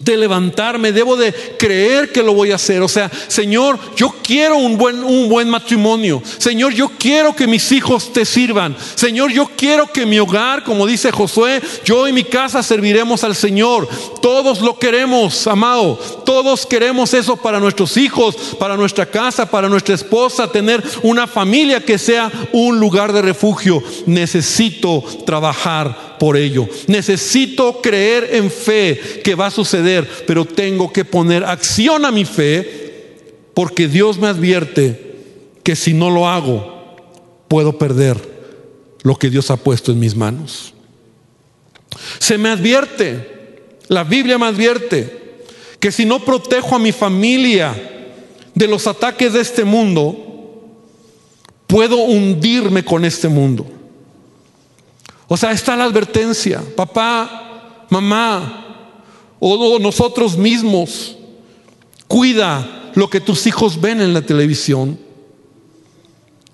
de 0.00 0.16
levantarme, 0.16 0.92
debo 0.92 1.16
de 1.16 1.32
creer 1.58 2.12
que 2.12 2.22
lo 2.22 2.32
voy 2.32 2.52
a 2.52 2.56
hacer. 2.56 2.82
O 2.82 2.88
sea, 2.88 3.10
Señor, 3.28 3.78
yo 3.96 4.14
quiero 4.22 4.56
un 4.56 4.76
buen, 4.76 5.02
un 5.02 5.28
buen 5.28 5.48
matrimonio. 5.48 6.22
Señor, 6.38 6.72
yo 6.72 6.90
quiero 6.98 7.34
que 7.34 7.46
mis 7.46 7.72
hijos 7.72 8.12
te 8.12 8.24
sirvan. 8.24 8.76
Señor, 8.94 9.32
yo 9.32 9.50
quiero 9.56 9.92
que 9.92 10.06
mi 10.06 10.18
hogar, 10.18 10.62
como 10.62 10.86
dice 10.86 11.10
Josué, 11.10 11.60
yo 11.84 12.06
y 12.06 12.12
mi 12.12 12.24
casa 12.24 12.62
serviremos 12.62 13.24
al 13.24 13.34
Señor. 13.34 13.88
Todos 14.22 14.60
lo 14.60 14.78
queremos, 14.78 15.46
amado. 15.46 15.98
Todos 16.24 16.66
queremos 16.66 17.12
eso 17.14 17.36
para 17.36 17.58
nuestros 17.58 17.96
hijos, 17.96 18.36
para 18.58 18.76
nuestra 18.76 19.06
casa, 19.06 19.50
para 19.50 19.68
nuestra 19.68 19.94
esposa, 19.94 20.50
tener 20.50 20.82
una 21.02 21.26
familia 21.26 21.84
que 21.84 21.98
sea 21.98 22.30
un 22.52 22.78
lugar 22.78 23.12
de 23.12 23.22
refugio. 23.22 23.82
Necesito 24.06 25.02
trabajar 25.26 26.07
por 26.18 26.36
ello. 26.36 26.68
Necesito 26.86 27.80
creer 27.80 28.30
en 28.32 28.50
fe 28.50 29.20
que 29.22 29.34
va 29.34 29.46
a 29.46 29.50
suceder, 29.50 30.08
pero 30.26 30.44
tengo 30.44 30.92
que 30.92 31.04
poner 31.04 31.44
acción 31.44 32.04
a 32.04 32.10
mi 32.10 32.24
fe 32.24 32.78
porque 33.54 33.88
Dios 33.88 34.18
me 34.18 34.28
advierte 34.28 35.16
que 35.62 35.76
si 35.76 35.92
no 35.92 36.10
lo 36.10 36.28
hago, 36.28 36.96
puedo 37.48 37.76
perder 37.78 38.16
lo 39.02 39.16
que 39.16 39.30
Dios 39.30 39.50
ha 39.50 39.56
puesto 39.56 39.92
en 39.92 39.98
mis 39.98 40.14
manos. 40.14 40.74
Se 42.18 42.38
me 42.38 42.50
advierte, 42.50 43.66
la 43.88 44.04
Biblia 44.04 44.38
me 44.38 44.46
advierte, 44.46 45.18
que 45.80 45.92
si 45.92 46.04
no 46.04 46.24
protejo 46.24 46.74
a 46.74 46.78
mi 46.78 46.92
familia 46.92 47.74
de 48.54 48.66
los 48.66 48.86
ataques 48.86 49.32
de 49.32 49.40
este 49.40 49.64
mundo, 49.64 50.28
puedo 51.66 51.96
hundirme 51.98 52.84
con 52.84 53.04
este 53.04 53.28
mundo. 53.28 53.66
O 55.28 55.36
sea, 55.36 55.52
está 55.52 55.76
la 55.76 55.84
advertencia, 55.84 56.62
papá, 56.74 57.86
mamá, 57.90 58.64
o 59.38 59.78
nosotros 59.78 60.36
mismos, 60.36 61.16
cuida 62.06 62.90
lo 62.94 63.08
que 63.08 63.20
tus 63.20 63.46
hijos 63.46 63.80
ven 63.80 64.00
en 64.00 64.14
la 64.14 64.22
televisión. 64.22 64.98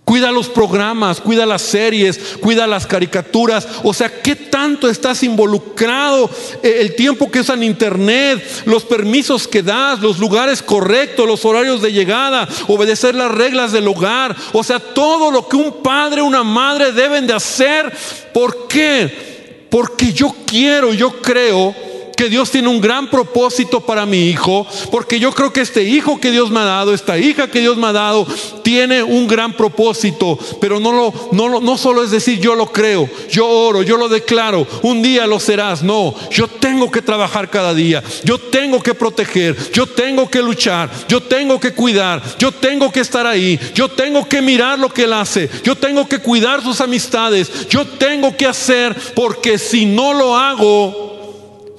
Cuida 0.05 0.31
los 0.31 0.49
programas, 0.49 1.19
cuida 1.19 1.47
las 1.47 1.63
series, 1.63 2.37
cuida 2.39 2.67
las 2.67 2.87
caricaturas. 2.87 3.67
O 3.83 3.95
sea, 3.95 4.21
¿qué 4.21 4.37
tanto 4.37 4.91
estás 4.91 5.23
involucrado? 5.23 6.29
Eh, 6.63 6.79
el 6.81 6.95
tiempo 6.95 7.31
que 7.31 7.41
usan 7.41 7.63
internet, 7.63 8.45
los 8.67 8.85
permisos 8.85 9.49
que 9.49 9.63
das, 9.63 10.01
los 10.01 10.19
lugares 10.19 10.61
correctos, 10.61 11.27
los 11.27 11.43
horarios 11.47 11.81
de 11.81 11.93
llegada, 11.93 12.47
obedecer 12.69 13.15
las 13.15 13.31
reglas 13.31 13.73
del 13.73 13.89
hogar. 13.89 14.37
O 14.53 14.63
sea, 14.63 14.79
todo 14.79 15.31
lo 15.31 15.49
que 15.49 15.57
un 15.57 15.83
padre, 15.83 16.21
una 16.21 16.45
madre 16.45 16.93
deben 16.93 17.27
de 17.27 17.33
hacer. 17.33 17.91
¿Por 18.35 18.69
qué? 18.69 19.67
Porque 19.71 20.13
yo 20.13 20.35
quiero, 20.47 20.93
yo 20.93 21.23
creo 21.23 21.75
que 22.17 22.29
Dios 22.29 22.51
tiene 22.51 22.69
un 22.69 22.81
gran 22.81 23.11
propósito 23.11 23.81
para 23.81 24.07
mi 24.07 24.29
hijo, 24.29 24.67
porque 24.91 25.19
yo 25.19 25.33
creo 25.33 25.53
que 25.53 25.61
este 25.61 25.85
hijo 25.85 26.21
que 26.21 26.31
Dios 26.31 26.51
me 26.51 26.61
ha 26.61 26.65
dado, 26.65 26.95
esta 26.95 27.19
hija 27.19 27.51
que 27.51 27.61
Dios 27.61 27.77
me 27.77 27.89
ha 27.89 27.93
dado, 27.93 28.27
tiene 28.63 29.03
un 29.03 29.27
gran 29.27 29.53
propósito, 29.55 30.39
pero 30.61 30.81
no, 30.81 30.93
lo, 30.93 31.13
no, 31.33 31.61
no 31.61 31.79
solo 31.79 32.03
es 32.03 32.11
decir 32.11 32.41
yo 32.41 32.55
lo 32.55 32.67
creo, 32.67 33.09
yo 33.31 33.49
oro, 33.49 33.83
yo 33.83 33.97
lo 33.97 34.09
declaro, 34.09 34.67
un 34.83 35.03
día 35.03 35.27
lo 35.27 35.41
serás, 35.41 35.83
no, 35.83 36.15
yo 36.31 36.49
tengo 36.49 36.91
que 36.91 37.03
trabajar 37.03 37.51
cada 37.51 37.75
día, 37.75 38.03
yo 38.25 38.39
tengo 38.39 38.83
que 38.83 38.95
proteger, 38.95 39.57
yo 39.73 39.87
tengo 39.87 40.31
que 40.31 40.43
luchar, 40.43 40.91
yo 41.09 41.23
tengo 41.23 41.61
que 41.61 41.73
cuidar, 41.73 42.23
yo 42.39 42.53
tengo 42.53 42.91
que 42.91 43.01
estar 43.01 43.27
ahí, 43.27 43.59
yo 43.75 43.89
tengo 43.89 44.29
que 44.29 44.43
mirar 44.43 44.79
lo 44.79 44.89
que 44.89 45.05
él 45.05 45.13
hace, 45.13 45.51
yo 45.63 45.77
tengo 45.77 46.09
que 46.09 46.19
cuidar 46.19 46.63
sus 46.63 46.81
amistades, 46.81 47.69
yo 47.69 47.87
tengo 47.87 48.37
que 48.37 48.47
hacer, 48.47 48.95
porque 49.15 49.59
si 49.59 49.87
no 49.87 50.13
lo 50.13 50.37
hago, 50.37 51.14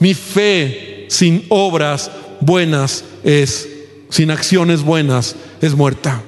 mi 0.05 0.13
fe 0.13 1.07
sin 1.09 1.47
obras 1.49 2.11
buenas 2.39 3.03
es, 3.23 3.67
sin 4.11 4.29
acciones 4.29 4.83
buenas, 4.83 5.35
es 5.61 5.73
muerta. 5.73 6.21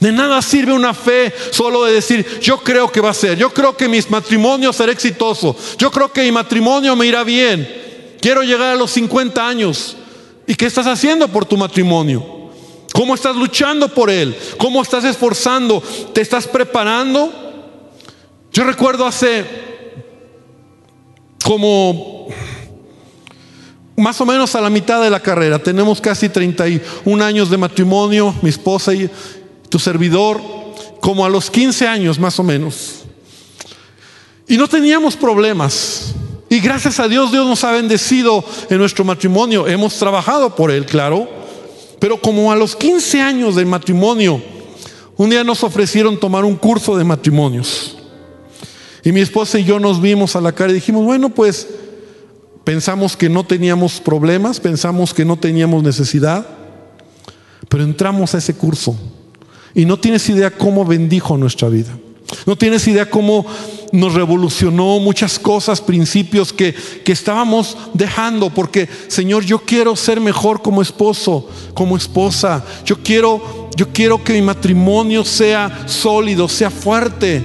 De 0.00 0.10
nada 0.10 0.42
sirve 0.42 0.72
una 0.72 0.92
fe 0.92 1.32
solo 1.52 1.84
de 1.84 1.92
decir, 1.92 2.26
yo 2.40 2.64
creo 2.64 2.90
que 2.90 3.00
va 3.00 3.10
a 3.10 3.14
ser, 3.14 3.38
yo 3.38 3.54
creo 3.54 3.76
que 3.76 3.88
mi 3.88 4.00
matrimonio 4.08 4.72
será 4.72 4.90
exitoso, 4.90 5.56
yo 5.78 5.92
creo 5.92 6.12
que 6.12 6.24
mi 6.24 6.32
matrimonio 6.32 6.96
me 6.96 7.06
irá 7.06 7.22
bien, 7.22 8.16
quiero 8.20 8.42
llegar 8.42 8.72
a 8.72 8.76
los 8.76 8.90
50 8.90 9.46
años. 9.46 9.96
¿Y 10.48 10.56
qué 10.56 10.66
estás 10.66 10.88
haciendo 10.88 11.28
por 11.28 11.44
tu 11.44 11.56
matrimonio? 11.56 12.50
¿Cómo 12.92 13.14
estás 13.14 13.36
luchando 13.36 13.86
por 13.86 14.10
él? 14.10 14.36
¿Cómo 14.58 14.82
estás 14.82 15.04
esforzando? 15.04 15.80
¿Te 16.12 16.22
estás 16.22 16.48
preparando? 16.48 17.32
Yo 18.52 18.64
recuerdo 18.64 19.06
hace 19.06 19.69
como 21.44 22.28
más 23.96 24.20
o 24.20 24.26
menos 24.26 24.54
a 24.54 24.60
la 24.60 24.70
mitad 24.70 25.02
de 25.02 25.10
la 25.10 25.20
carrera. 25.20 25.58
Tenemos 25.58 26.00
casi 26.00 26.28
31 26.28 27.24
años 27.24 27.50
de 27.50 27.56
matrimonio, 27.56 28.34
mi 28.42 28.48
esposa 28.48 28.94
y 28.94 29.10
tu 29.68 29.78
servidor, 29.78 30.40
como 31.00 31.24
a 31.24 31.28
los 31.28 31.50
15 31.50 31.86
años 31.86 32.18
más 32.18 32.38
o 32.38 32.42
menos. 32.42 33.04
Y 34.48 34.56
no 34.56 34.66
teníamos 34.68 35.16
problemas. 35.16 36.14
Y 36.48 36.58
gracias 36.58 36.98
a 36.98 37.06
Dios, 37.06 37.30
Dios 37.30 37.46
nos 37.46 37.62
ha 37.62 37.70
bendecido 37.70 38.44
en 38.68 38.78
nuestro 38.78 39.04
matrimonio. 39.04 39.68
Hemos 39.68 39.96
trabajado 39.98 40.56
por 40.56 40.70
él, 40.70 40.84
claro. 40.84 41.28
Pero 42.00 42.20
como 42.20 42.50
a 42.50 42.56
los 42.56 42.74
15 42.74 43.20
años 43.20 43.54
de 43.54 43.64
matrimonio, 43.64 44.42
un 45.16 45.30
día 45.30 45.44
nos 45.44 45.62
ofrecieron 45.62 46.18
tomar 46.18 46.44
un 46.44 46.56
curso 46.56 46.96
de 46.96 47.04
matrimonios. 47.04 47.99
Y 49.02 49.12
mi 49.12 49.20
esposa 49.20 49.58
y 49.58 49.64
yo 49.64 49.78
nos 49.80 50.00
vimos 50.00 50.36
a 50.36 50.40
la 50.40 50.52
cara 50.52 50.70
y 50.70 50.74
dijimos, 50.74 51.04
bueno, 51.04 51.30
pues 51.30 51.66
pensamos 52.64 53.16
que 53.16 53.28
no 53.28 53.44
teníamos 53.44 54.00
problemas, 54.00 54.60
pensamos 54.60 55.14
que 55.14 55.24
no 55.24 55.36
teníamos 55.36 55.82
necesidad, 55.82 56.46
pero 57.68 57.84
entramos 57.84 58.34
a 58.34 58.38
ese 58.38 58.54
curso 58.54 58.96
y 59.74 59.84
no 59.84 59.98
tienes 59.98 60.28
idea 60.28 60.50
cómo 60.50 60.84
bendijo 60.84 61.36
nuestra 61.36 61.68
vida. 61.68 61.96
No 62.46 62.56
tienes 62.56 62.86
idea 62.86 63.10
cómo 63.10 63.44
nos 63.92 64.14
revolucionó 64.14 65.00
muchas 65.00 65.38
cosas, 65.38 65.80
principios 65.80 66.52
que, 66.52 66.74
que, 67.04 67.10
estábamos 67.10 67.76
dejando, 67.92 68.50
porque 68.50 68.88
Señor, 69.08 69.44
yo 69.44 69.58
quiero 69.58 69.96
ser 69.96 70.20
mejor 70.20 70.62
como 70.62 70.80
esposo, 70.80 71.48
como 71.74 71.96
esposa. 71.96 72.64
Yo 72.84 73.02
quiero, 73.02 73.68
yo 73.76 73.88
quiero 73.92 74.22
que 74.22 74.34
mi 74.34 74.42
matrimonio 74.42 75.24
sea 75.24 75.84
sólido, 75.88 76.48
sea 76.48 76.70
fuerte. 76.70 77.42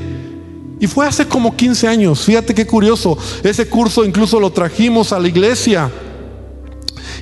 Y 0.80 0.88
fue 0.88 1.08
hace 1.08 1.26
como 1.28 1.56
15 1.56 1.88
años. 1.88 2.26
Fíjate 2.26 2.54
qué 2.54 2.66
curioso. 2.66 3.18
Ese 3.44 3.68
curso 3.68 4.04
incluso 4.04 4.40
lo 4.40 4.52
trajimos 4.52 5.14
a 5.14 5.20
la 5.20 5.28
iglesia. 5.28 5.92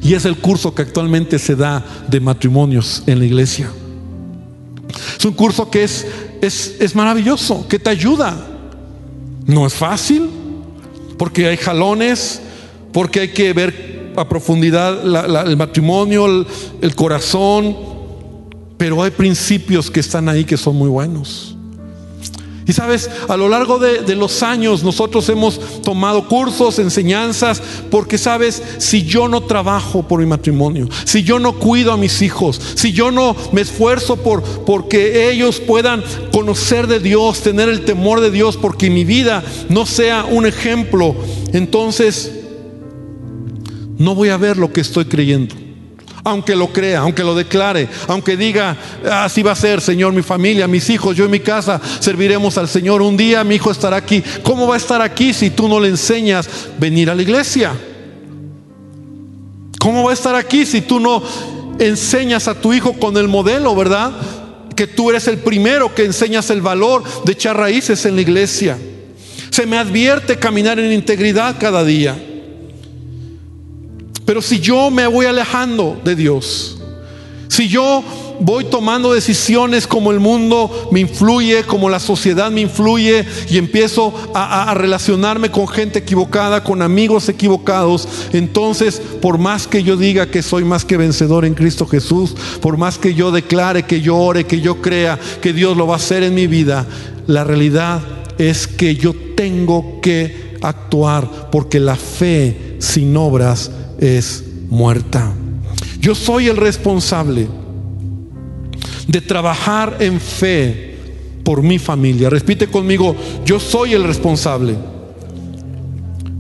Y 0.01 0.15
es 0.15 0.25
el 0.25 0.37
curso 0.37 0.73
que 0.73 0.81
actualmente 0.81 1.39
se 1.39 1.55
da 1.55 1.85
de 2.07 2.19
matrimonios 2.19 3.03
en 3.05 3.19
la 3.19 3.25
iglesia. 3.25 3.69
Es 5.17 5.25
un 5.25 5.33
curso 5.33 5.69
que 5.69 5.83
es, 5.83 6.05
es, 6.41 6.75
es 6.79 6.95
maravilloso, 6.95 7.67
que 7.67 7.79
te 7.79 7.89
ayuda. 7.89 8.35
No 9.45 9.65
es 9.65 9.73
fácil, 9.73 10.29
porque 11.17 11.47
hay 11.47 11.57
jalones, 11.57 12.41
porque 12.91 13.21
hay 13.21 13.27
que 13.29 13.53
ver 13.53 14.11
a 14.15 14.27
profundidad 14.27 15.47
el 15.47 15.57
matrimonio, 15.57 16.25
el, 16.25 16.47
el 16.81 16.95
corazón, 16.95 17.75
pero 18.77 19.01
hay 19.01 19.11
principios 19.11 19.89
que 19.89 19.99
están 19.99 20.27
ahí 20.27 20.43
que 20.43 20.57
son 20.57 20.75
muy 20.75 20.89
buenos. 20.89 21.55
Y 22.65 22.73
sabes, 22.73 23.09
a 23.27 23.35
lo 23.35 23.49
largo 23.49 23.79
de, 23.79 24.15
los 24.15 24.43
años 24.43 24.83
nosotros 24.83 25.27
hemos 25.29 25.59
tomado 25.81 26.27
cursos, 26.27 26.79
enseñanzas, 26.79 27.61
porque 27.89 28.17
sabes, 28.17 28.61
si 28.77 29.03
yo 29.03 29.27
no 29.27 29.41
trabajo 29.43 30.03
por 30.03 30.19
mi 30.19 30.25
matrimonio, 30.25 30.87
si 31.03 31.23
yo 31.23 31.39
no 31.39 31.53
cuido 31.53 31.91
a 31.91 31.97
mis 31.97 32.21
hijos, 32.21 32.61
si 32.75 32.93
yo 32.93 33.11
no 33.11 33.35
me 33.51 33.61
esfuerzo 33.61 34.17
por 34.17 34.43
porque 34.43 35.29
ellos 35.29 35.59
puedan 35.59 36.03
conocer 36.31 36.87
de 36.87 36.99
Dios, 36.99 37.41
tener 37.41 37.69
el 37.69 37.85
temor 37.85 38.21
de 38.21 38.31
Dios, 38.31 38.57
porque 38.57 38.89
mi 38.89 39.03
vida 39.03 39.43
no 39.69 39.85
sea 39.85 40.25
un 40.25 40.45
ejemplo, 40.45 41.15
entonces 41.51 42.31
no 43.97 44.15
voy 44.15 44.29
a 44.29 44.37
ver 44.37 44.57
lo 44.57 44.71
que 44.71 44.81
estoy 44.81 45.05
creyendo 45.05 45.62
aunque 46.23 46.55
lo 46.55 46.71
crea, 46.71 46.99
aunque 46.99 47.23
lo 47.23 47.35
declare, 47.35 47.89
aunque 48.07 48.37
diga, 48.37 48.77
así 49.11 49.43
va 49.43 49.51
a 49.51 49.55
ser, 49.55 49.81
Señor, 49.81 50.13
mi 50.13 50.21
familia, 50.21 50.67
mis 50.67 50.89
hijos, 50.89 51.15
yo 51.15 51.25
en 51.25 51.31
mi 51.31 51.41
casa 51.41 51.81
serviremos 51.99 52.57
al 52.57 52.69
Señor. 52.69 53.01
Un 53.01 53.17
día 53.17 53.43
mi 53.43 53.55
hijo 53.55 53.71
estará 53.71 53.97
aquí. 53.97 54.23
¿Cómo 54.41 54.67
va 54.67 54.75
a 54.75 54.77
estar 54.77 55.01
aquí 55.01 55.33
si 55.33 55.49
tú 55.49 55.67
no 55.67 55.79
le 55.79 55.89
enseñas 55.89 56.49
venir 56.79 57.09
a 57.09 57.15
la 57.15 57.21
iglesia? 57.21 57.73
¿Cómo 59.79 60.05
va 60.05 60.11
a 60.11 60.13
estar 60.13 60.35
aquí 60.35 60.65
si 60.65 60.81
tú 60.81 60.99
no 60.99 61.21
enseñas 61.77 62.47
a 62.47 62.55
tu 62.55 62.73
hijo 62.73 62.93
con 62.93 63.17
el 63.17 63.27
modelo, 63.27 63.75
verdad? 63.75 64.13
Que 64.77 64.87
tú 64.87 65.09
eres 65.09 65.27
el 65.27 65.39
primero 65.39 65.93
que 65.93 66.05
enseñas 66.05 66.49
el 66.49 66.61
valor 66.61 67.03
de 67.25 67.33
echar 67.33 67.57
raíces 67.57 68.05
en 68.05 68.15
la 68.15 68.21
iglesia. 68.21 68.77
Se 69.49 69.65
me 69.65 69.77
advierte 69.77 70.39
caminar 70.39 70.79
en 70.79 70.93
integridad 70.93 71.57
cada 71.59 71.83
día. 71.83 72.15
Pero 74.25 74.41
si 74.41 74.59
yo 74.59 74.89
me 74.89 75.07
voy 75.07 75.25
alejando 75.25 75.99
de 76.03 76.15
Dios, 76.15 76.77
si 77.53 77.67
yo 77.67 78.03
voy 78.39 78.65
tomando 78.65 79.13
decisiones 79.13 79.85
como 79.85 80.11
el 80.11 80.19
mundo 80.19 80.89
me 80.91 81.01
influye, 81.01 81.63
como 81.63 81.89
la 81.89 81.99
sociedad 81.99 82.49
me 82.49 82.61
influye 82.61 83.25
y 83.49 83.57
empiezo 83.57 84.13
a, 84.33 84.73
relacionarme 84.73 85.51
con 85.51 85.67
gente 85.67 85.99
equivocada, 85.99 86.63
con 86.63 86.81
amigos 86.81 87.29
equivocados, 87.29 88.07
entonces 88.33 89.01
por 89.21 89.37
más 89.37 89.67
que 89.67 89.83
yo 89.83 89.97
diga 89.97 90.31
que 90.31 90.41
soy 90.41 90.63
más 90.63 90.83
que 90.83 90.97
vencedor 90.97 91.45
en 91.45 91.53
Cristo 91.53 91.85
Jesús, 91.85 92.35
por 92.59 92.77
más 92.77 92.97
que 92.97 93.13
yo 93.13 93.31
declare, 93.31 93.83
que 93.83 94.01
yo 94.01 94.17
ore, 94.17 94.45
que 94.45 94.59
yo 94.59 94.81
crea 94.81 95.19
que 95.41 95.53
Dios 95.53 95.77
lo 95.77 95.85
va 95.85 95.93
a 95.93 95.97
hacer 95.97 96.23
en 96.23 96.33
mi 96.33 96.47
vida, 96.47 96.87
la 97.27 97.43
realidad 97.43 98.01
es 98.39 98.67
que 98.67 98.95
yo 98.95 99.13
tengo 99.35 100.01
que 100.01 100.57
actuar 100.61 101.49
porque 101.51 101.79
la 101.79 101.95
fe 101.95 102.77
sin 102.79 103.15
obras 103.15 103.69
es 104.03 104.43
muerta. 104.69 105.31
Yo 105.99 106.13
soy 106.13 106.49
el 106.49 106.57
responsable 106.57 107.47
de 109.07 109.21
trabajar 109.21 109.97
en 109.99 110.19
fe 110.19 110.95
por 111.43 111.61
mi 111.61 111.79
familia. 111.79 112.29
Repite 112.29 112.67
conmigo, 112.67 113.15
yo 113.45 113.59
soy 113.59 113.93
el 113.93 114.03
responsable. 114.03 114.75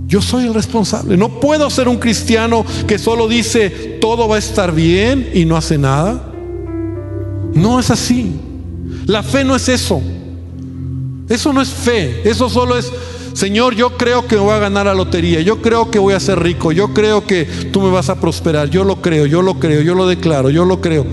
Yo 0.07 0.21
soy 0.21 0.45
el 0.45 0.53
responsable. 0.53 1.17
No 1.17 1.39
puedo 1.39 1.69
ser 1.69 1.87
un 1.87 1.97
cristiano 1.97 2.65
que 2.85 2.99
solo 2.99 3.27
dice 3.27 3.97
todo 4.01 4.27
va 4.27 4.35
a 4.35 4.39
estar 4.39 4.73
bien 4.73 5.31
y 5.33 5.45
no 5.45 5.55
hace 5.55 5.77
nada. 5.77 6.31
No 7.53 7.79
es 7.79 7.89
así. 7.89 8.31
La 9.05 9.23
fe 9.23 9.43
no 9.43 9.55
es 9.55 9.69
eso. 9.69 10.01
Eso 11.29 11.53
no 11.53 11.61
es 11.61 11.69
fe. 11.69 12.29
Eso 12.29 12.49
solo 12.49 12.77
es 12.77 12.91
Señor, 13.33 13.75
yo 13.75 13.97
creo 13.97 14.27
que 14.27 14.37
voy 14.37 14.51
a 14.51 14.59
ganar 14.59 14.85
la 14.85 14.93
lotería, 14.93 15.41
yo 15.41 15.61
creo 15.61 15.89
que 15.89 15.97
voy 15.99 16.13
a 16.13 16.19
ser 16.19 16.39
rico, 16.39 16.71
yo 16.71 16.93
creo 16.93 17.25
que 17.25 17.45
tú 17.71 17.81
me 17.81 17.89
vas 17.89 18.09
a 18.09 18.19
prosperar, 18.19 18.69
yo 18.69 18.83
lo 18.83 19.01
creo, 19.01 19.25
yo 19.25 19.41
lo 19.41 19.59
creo, 19.59 19.81
yo 19.81 19.95
lo 19.95 20.07
declaro, 20.07 20.49
yo 20.49 20.65
lo 20.65 20.81
creo. 20.81 21.05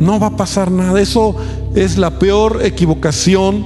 No 0.00 0.18
va 0.18 0.28
a 0.28 0.36
pasar 0.36 0.70
nada. 0.70 1.00
Eso 1.00 1.36
es 1.74 1.98
la 1.98 2.18
peor 2.18 2.60
equivocación 2.64 3.64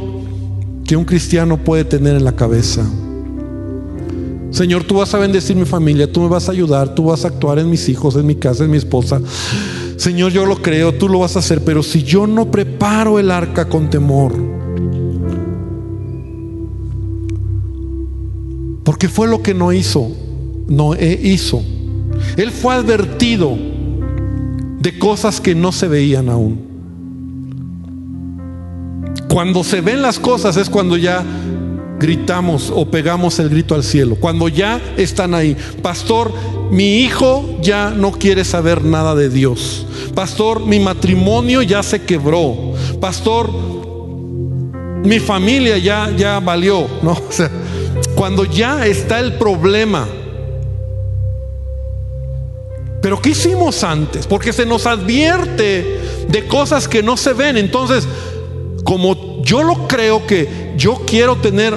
que 0.85 0.97
un 0.97 1.05
cristiano 1.05 1.59
puede 1.59 1.85
tener 1.85 2.17
en 2.17 2.25
la 2.25 2.35
cabeza. 2.35 2.85
Señor, 4.51 4.83
tú 4.83 4.97
vas 4.97 5.15
a 5.15 5.19
bendecir 5.19 5.55
mi 5.55 5.65
familia, 5.65 6.11
tú 6.11 6.21
me 6.21 6.29
vas 6.29 6.49
a 6.49 6.53
ayudar, 6.53 6.95
tú 6.95 7.05
vas 7.05 7.25
a 7.25 7.29
actuar 7.29 7.61
en 7.61 7.71
mis 7.71 7.89
hijos, 7.89 8.17
en 8.17 8.27
mi 8.27 8.35
casa, 8.35 8.65
en 8.65 8.71
mi 8.73 8.79
esposa. 8.79 9.21
Señor, 9.97 10.33
yo 10.33 10.47
lo 10.47 10.57
creo, 10.61 10.93
tú 10.93 11.09
lo 11.09 11.21
vas 11.21 11.37
a 11.37 11.39
hacer, 11.39 11.63
pero 11.63 11.85
si 11.85 12.03
yo 12.03 12.27
no 12.27 12.51
preparo 12.51 13.21
el 13.21 13.31
arca 13.31 13.69
con 13.69 13.89
temor, 13.89 14.33
porque 19.01 19.15
fue 19.15 19.29
lo 19.29 19.43
que 19.43 19.55
no 19.55 19.73
hizo, 19.73 20.11
no 20.69 20.95
hizo. 20.95 21.63
Él 22.37 22.51
fue 22.51 22.75
advertido 22.75 23.57
de 24.79 24.99
cosas 24.99 25.41
que 25.41 25.55
no 25.55 25.73
se 25.73 25.89
veían 25.89 26.29
aún. 26.29 26.61
Cuando 29.31 29.65
se 29.65 29.81
ven 29.81 30.03
las 30.03 30.19
cosas 30.19 30.59
es 30.59 30.69
cuando 30.69 30.99
ya 30.99 31.25
gritamos 31.99 32.71
o 32.77 32.91
pegamos 32.91 33.39
el 33.39 33.49
grito 33.49 33.75
al 33.75 33.85
cielo. 33.85 34.17
Cuando 34.21 34.49
ya 34.49 34.79
están 34.99 35.33
ahí. 35.33 35.57
Pastor, 35.81 36.31
mi 36.71 36.99
hijo 36.99 37.59
ya 37.63 37.93
no 37.93 38.13
quiere 38.13 38.45
saber 38.45 38.85
nada 38.85 39.15
de 39.15 39.31
Dios. 39.31 39.87
Pastor, 40.15 40.67
mi 40.67 40.79
matrimonio 40.79 41.63
ya 41.63 41.83
se 41.83 42.03
quebró. 42.03 42.75
Pastor, 43.01 43.51
mi 45.03 45.19
familia 45.21 45.79
ya, 45.79 46.15
ya 46.15 46.39
valió. 46.39 46.87
¿no? 47.03 47.17
Cuando 48.15 48.45
ya 48.45 48.87
está 48.87 49.19
el 49.21 49.35
problema. 49.35 50.07
Pero 53.03 53.21
¿qué 53.21 53.31
hicimos 53.31 53.83
antes? 53.83 54.27
Porque 54.27 54.53
se 54.53 54.67
nos 54.67 54.87
advierte 54.87 56.01
de 56.29 56.47
cosas 56.47 56.87
que 56.87 57.03
no 57.03 57.17
se 57.17 57.33
ven. 57.33 57.57
Entonces, 57.57 58.07
como 58.85 59.43
yo 59.43 59.63
lo 59.63 59.89
creo 59.89 60.27
que 60.27 60.75
yo 60.77 61.03
quiero 61.07 61.37
tener, 61.37 61.75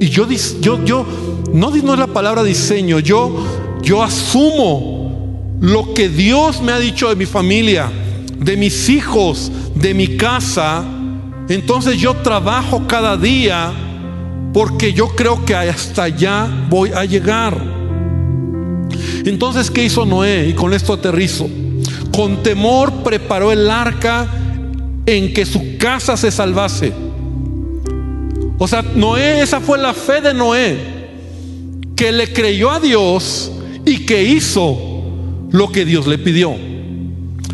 y 0.00 0.08
yo, 0.08 0.26
yo, 0.60 0.84
yo 0.84 1.06
no, 1.52 1.74
es 1.74 1.84
la 1.84 2.06
palabra 2.06 2.42
diseño, 2.42 2.98
yo, 2.98 3.44
yo 3.82 4.02
asumo 4.02 5.56
lo 5.60 5.92
que 5.94 6.08
Dios 6.08 6.62
me 6.62 6.72
ha 6.72 6.78
dicho 6.78 7.08
de 7.08 7.16
mi 7.16 7.26
familia, 7.26 7.90
de 8.38 8.56
mis 8.56 8.88
hijos, 8.88 9.52
de 9.74 9.92
mi 9.92 10.16
casa, 10.16 10.82
entonces 11.48 11.98
yo 11.98 12.14
trabajo 12.16 12.86
cada 12.86 13.16
día 13.16 13.72
porque 14.52 14.92
yo 14.92 15.08
creo 15.08 15.44
que 15.44 15.54
hasta 15.54 16.04
allá 16.04 16.48
voy 16.68 16.90
a 16.94 17.04
llegar. 17.04 17.56
Entonces, 19.24 19.70
¿qué 19.70 19.84
hizo 19.84 20.04
Noé? 20.04 20.48
Y 20.48 20.54
con 20.54 20.72
esto 20.74 20.92
aterrizo. 20.92 21.48
Con 22.12 22.42
temor 22.42 23.02
preparó 23.02 23.52
el 23.52 23.70
arca 23.70 24.26
en 25.06 25.32
que 25.32 25.46
su 25.46 25.76
casa 25.78 26.16
se 26.16 26.30
salvase. 26.30 26.92
O 28.58 28.68
sea, 28.68 28.82
Noé, 28.82 29.40
esa 29.40 29.60
fue 29.60 29.78
la 29.78 29.94
fe 29.94 30.20
de 30.20 30.34
Noé, 30.34 30.76
que 31.96 32.12
le 32.12 32.32
creyó 32.32 32.70
a 32.70 32.80
Dios 32.80 33.50
y 33.86 34.04
que 34.04 34.22
hizo 34.22 34.76
lo 35.50 35.72
que 35.72 35.84
Dios 35.84 36.06
le 36.06 36.18
pidió. 36.18 36.54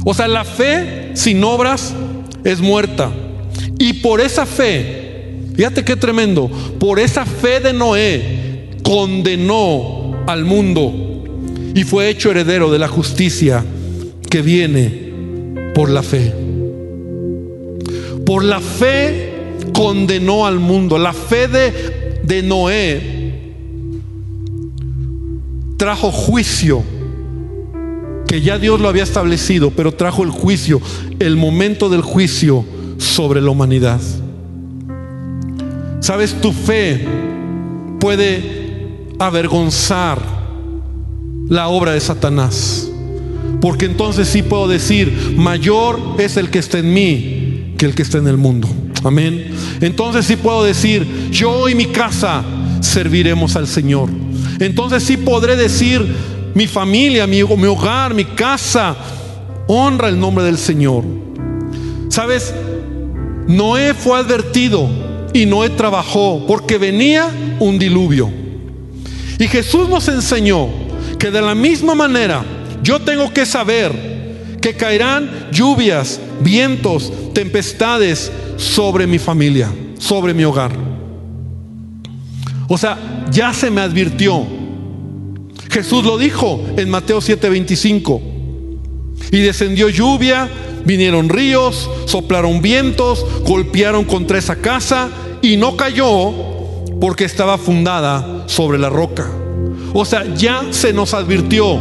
O 0.05 0.15
sea, 0.15 0.29
la 0.29 0.45
fe 0.45 1.13
sin 1.15 1.43
obras 1.45 1.95
es 2.45 2.61
muerta. 2.61 3.11
Y 3.79 3.95
por 3.95 4.21
esa 4.21 4.47
fe, 4.47 5.06
fíjate 5.57 5.85
qué 5.85 5.97
tremendo, 5.97 6.51
por 6.79 6.99
esa 6.99 7.25
fe 7.25 7.61
de 7.61 7.73
Noé 7.73 8.69
condenó 8.83 10.25
al 10.27 10.45
mundo 10.45 10.93
y 11.75 11.85
fue 11.85 12.09
hecho 12.09 12.31
heredero 12.31 12.71
de 12.71 12.79
la 12.79 12.89
justicia 12.89 13.65
que 14.31 14.43
viene 14.43 15.13
por 15.75 15.91
la 15.91 16.03
fe. 16.03 16.33
Por 18.25 18.45
la 18.45 18.61
fe 18.61 19.33
condenó 19.73 20.47
al 20.47 20.59
mundo. 20.59 20.99
La 20.99 21.13
fe 21.13 21.49
de, 21.49 22.21
de 22.23 22.43
Noé 22.43 23.17
trajo 25.77 26.11
juicio, 26.11 26.83
que 28.27 28.41
ya 28.41 28.59
Dios 28.59 28.81
lo 28.81 28.89
había 28.89 29.03
establecido, 29.03 29.71
pero 29.71 29.93
trajo 29.93 30.23
el 30.23 30.31
juicio, 30.31 30.81
el 31.19 31.37
momento 31.37 31.89
del 31.89 32.03
juicio 32.03 32.65
sobre 32.99 33.41
la 33.41 33.51
humanidad. 33.51 34.01
Sabes, 36.01 36.41
tu 36.41 36.53
fe 36.53 37.07
puede 37.99 39.09
avergonzar 39.19 40.21
la 41.49 41.69
obra 41.69 41.93
de 41.93 42.01
Satanás. 42.01 42.89
Porque 43.61 43.87
entonces 43.87 44.29
sí 44.29 44.43
puedo 44.43 44.69
decir, 44.69 45.35
mayor 45.37 45.99
es 46.19 46.37
el 46.37 46.51
que 46.51 46.59
está 46.59 46.79
en 46.79 46.93
mí 46.93 47.75
que 47.79 47.87
el 47.87 47.95
que 47.95 48.03
está 48.03 48.19
en 48.19 48.27
el 48.27 48.37
mundo. 48.37 48.69
Amén. 49.05 49.55
Entonces 49.81 50.27
sí 50.27 50.37
puedo 50.37 50.65
decir, 50.65 51.31
yo 51.31 51.69
y 51.69 51.75
mi 51.75 51.87
casa 51.87 52.43
serviremos 52.81 53.57
al 53.57 53.67
Señor. 53.67 54.09
Entonces 54.59 55.03
sí 55.03 55.17
podré 55.17 55.57
decir, 55.57 56.05
mi 56.55 56.67
familia, 56.67 57.27
mi, 57.27 57.43
mi 57.43 57.67
hogar, 57.67 58.15
mi 58.15 58.25
casa, 58.25 58.97
honra 59.67 60.09
el 60.09 60.19
nombre 60.19 60.45
del 60.45 60.59
Señor. 60.59 61.05
¿Sabes? 62.09 62.55
Noé 63.47 63.95
fue 63.95 64.19
advertido 64.19 64.89
y 65.37 65.45
Noé 65.45 65.69
trabajó 65.69 66.47
porque 66.47 66.79
venía 66.79 67.29
un 67.61 67.79
diluvio. 67.79 68.31
Y 69.39 69.47
Jesús 69.49 69.87
nos 69.87 70.09
enseñó 70.09 70.69
que 71.19 71.31
de 71.31 71.43
la 71.43 71.55
misma 71.55 71.95
manera 71.95 72.43
yo 72.83 73.01
tengo 73.01 73.31
que 73.35 73.45
saber 73.45 74.57
que 74.63 74.75
caerán 74.75 75.49
lluvias, 75.53 76.19
vientos, 76.41 77.13
tempestades 77.35 78.33
sobre 78.57 79.07
mi 79.07 79.19
familia, 79.19 79.71
sobre 79.99 80.33
mi 80.33 80.43
hogar. 80.45 80.73
O 82.67 82.79
sea, 82.79 83.27
ya 83.31 83.53
se 83.53 83.71
me 83.71 83.83
advirtió. 83.83 84.43
Jesús 85.71 86.03
lo 86.03 86.17
dijo 86.17 86.65
en 86.79 86.89
Mateo 86.89 87.21
7:25. 87.21 88.23
Y 89.33 89.41
descendió 89.41 89.91
lluvia, 89.91 90.49
vinieron 90.87 91.29
ríos, 91.29 91.91
soplaron 92.07 92.63
vientos, 92.63 93.27
golpearon 93.45 94.05
contra 94.05 94.39
esa 94.39 94.57
casa 94.57 95.11
y 95.43 95.57
no 95.57 95.77
cayó 95.77 96.33
porque 97.01 97.25
estaba 97.25 97.59
fundada 97.59 98.45
sobre 98.47 98.79
la 98.79 98.89
roca. 98.89 99.29
O 99.93 100.05
sea, 100.05 100.25
ya 100.35 100.63
se 100.71 100.93
nos 100.93 101.13
advirtió, 101.13 101.79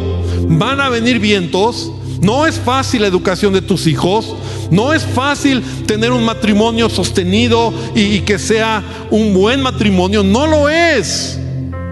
van 0.47 0.81
a 0.81 0.89
venir 0.89 1.19
vientos, 1.19 1.91
no 2.21 2.47
es 2.47 2.59
fácil 2.59 3.01
la 3.01 3.07
educación 3.07 3.53
de 3.53 3.61
tus 3.61 3.87
hijos. 3.87 4.35
No 4.71 4.93
es 4.93 5.03
fácil 5.03 5.61
tener 5.85 6.11
un 6.11 6.23
matrimonio 6.23 6.89
sostenido 6.89 7.71
y, 7.93 8.21
que 8.21 8.39
sea 8.39 8.83
un 9.11 9.33
buen 9.33 9.61
matrimonio. 9.61 10.23
No 10.23 10.47
lo 10.47 10.67
es. 10.67 11.39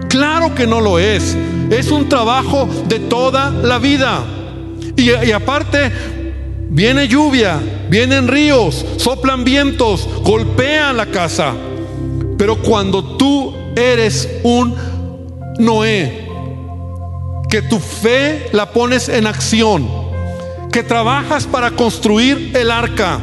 Claro 0.08 0.52
que 0.54 0.66
no 0.66 0.80
lo 0.80 0.98
es. 0.98 1.36
Es 1.70 1.90
un 1.90 2.08
trabajo 2.08 2.68
de 2.88 2.98
toda 2.98 3.50
la 3.50 3.78
vida. 3.78 4.24
Y, 4.96 5.10
y 5.10 5.30
aparte, 5.30 5.92
viene 6.74 7.06
lluvia, 7.06 7.60
vienen 7.88 8.26
ríos, 8.26 8.84
soplan 8.96 9.44
vientos, 9.44 10.08
golpean 10.24 10.96
la 10.96 11.06
casa. 11.06 11.54
Pero 12.36 12.56
cuando 12.56 13.16
tú 13.16 13.54
eres 13.76 14.28
un 14.42 14.74
Noé, 15.60 16.26
que 17.48 17.62
tu 17.62 17.78
fe 17.78 18.48
la 18.52 18.72
pones 18.72 19.08
en 19.08 19.28
acción, 19.28 19.88
que 20.72 20.82
trabajas 20.82 21.46
para 21.46 21.70
construir 21.70 22.50
el 22.56 22.72
arca, 22.72 23.20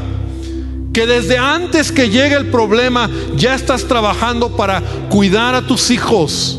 que 0.93 1.05
desde 1.05 1.37
antes 1.37 1.91
que 1.91 2.09
llegue 2.09 2.35
el 2.35 2.47
problema 2.47 3.09
ya 3.35 3.53
estás 3.53 3.85
trabajando 3.85 4.55
para 4.55 4.81
cuidar 5.09 5.55
a 5.55 5.67
tus 5.67 5.91
hijos, 5.91 6.57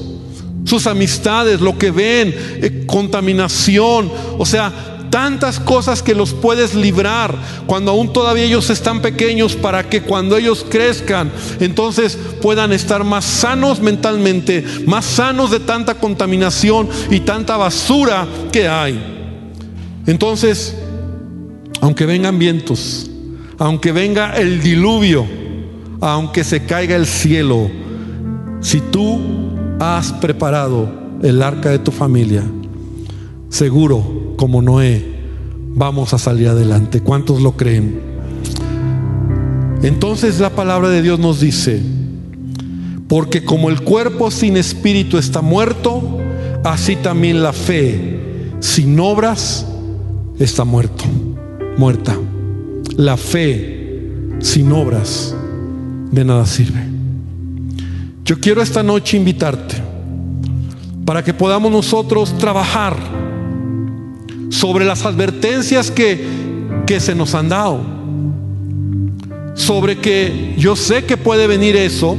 sus 0.67 0.87
amistades, 0.87 1.63
lo 1.63 1.79
que 1.79 1.91
ven, 1.91 2.35
eh, 2.37 2.85
contaminación, 2.87 4.13
o 4.37 4.45
sea, 4.45 4.92
tantas 5.13 5.61
cosas 5.61 6.03
que 6.03 6.15
los 6.15 6.33
puedes 6.33 6.75
librar 6.75 7.37
cuando 7.67 7.91
aún 7.91 8.15
todavía 8.15 8.45
ellos 8.45 8.71
están 8.71 9.03
pequeños 9.03 9.55
para 9.55 9.91
que 9.91 10.01
cuando 10.01 10.39
ellos 10.39 10.65
crezcan, 10.67 11.31
entonces 11.61 12.19
puedan 12.41 12.73
estar 12.73 13.05
más 13.05 13.27
sanos 13.27 13.81
mentalmente, 13.81 14.65
más 14.87 15.05
sanos 15.05 15.51
de 15.51 15.61
tanta 15.61 15.97
contaminación 15.97 16.89
y 17.11 17.21
tanta 17.21 17.59
basura 17.59 18.27
que 18.51 18.67
hay. 18.67 18.99
Entonces, 20.07 20.75
aunque 21.83 22.07
vengan 22.07 22.39
vientos, 22.39 23.11
aunque 23.59 23.93
venga 23.93 24.35
el 24.39 24.63
diluvio, 24.63 25.27
aunque 26.01 26.43
se 26.43 26.65
caiga 26.65 26.97
el 26.97 27.05
cielo, 27.05 27.71
si 28.63 28.81
tú 28.81 29.21
has 29.79 30.11
preparado 30.11 30.89
el 31.23 31.43
arca 31.43 31.69
de 31.69 31.81
tu 31.81 31.91
familia, 31.91 32.45
seguro 33.51 34.33
como 34.39 34.63
Noé, 34.63 35.12
vamos 35.75 36.15
a 36.15 36.19
salir 36.19 36.49
adelante. 36.49 37.01
¿Cuántos 37.01 37.41
lo 37.41 37.53
creen? 37.57 38.01
Entonces 39.83 40.39
la 40.39 40.51
palabra 40.51 40.89
de 40.89 41.03
Dios 41.03 41.19
nos 41.19 41.41
dice, 41.41 41.83
Porque 43.09 43.45
como 43.45 43.69
el 43.69 43.83
cuerpo 43.83 44.31
sin 44.31 44.57
espíritu 44.57 45.19
está 45.19 45.43
muerto, 45.43 46.19
así 46.65 46.97
también 46.97 47.43
la 47.43 47.53
fe 47.53 48.21
sin 48.61 48.99
obras 49.01 49.67
está 50.39 50.65
muerto, 50.65 51.05
muerta. 51.77 52.17
La 52.97 53.17
fe 53.17 54.31
sin 54.41 54.71
obras 54.73 55.35
de 56.11 56.25
nada 56.25 56.47
sirve. 56.47 56.81
Yo 58.25 58.39
quiero 58.39 58.63
esta 58.63 58.83
noche 58.83 59.17
invitarte 59.17 59.77
para 61.05 61.25
que 61.25 61.35
podamos 61.35 61.73
nosotros 61.73 62.37
trabajar 62.39 63.22
sobre 64.53 64.85
las 64.85 65.07
advertencias 65.07 65.91
que, 65.91 66.25
que 66.87 67.01
se 67.01 67.15
nos 67.15 67.35
han 67.35 67.49
dado. 67.49 67.81
Sobre 69.55 69.99
que 69.99 70.55
yo 70.59 70.77
sé 70.77 71.05
que 71.05 71.17
puede 71.17 71.47
venir 71.47 71.75
eso, 71.75 72.17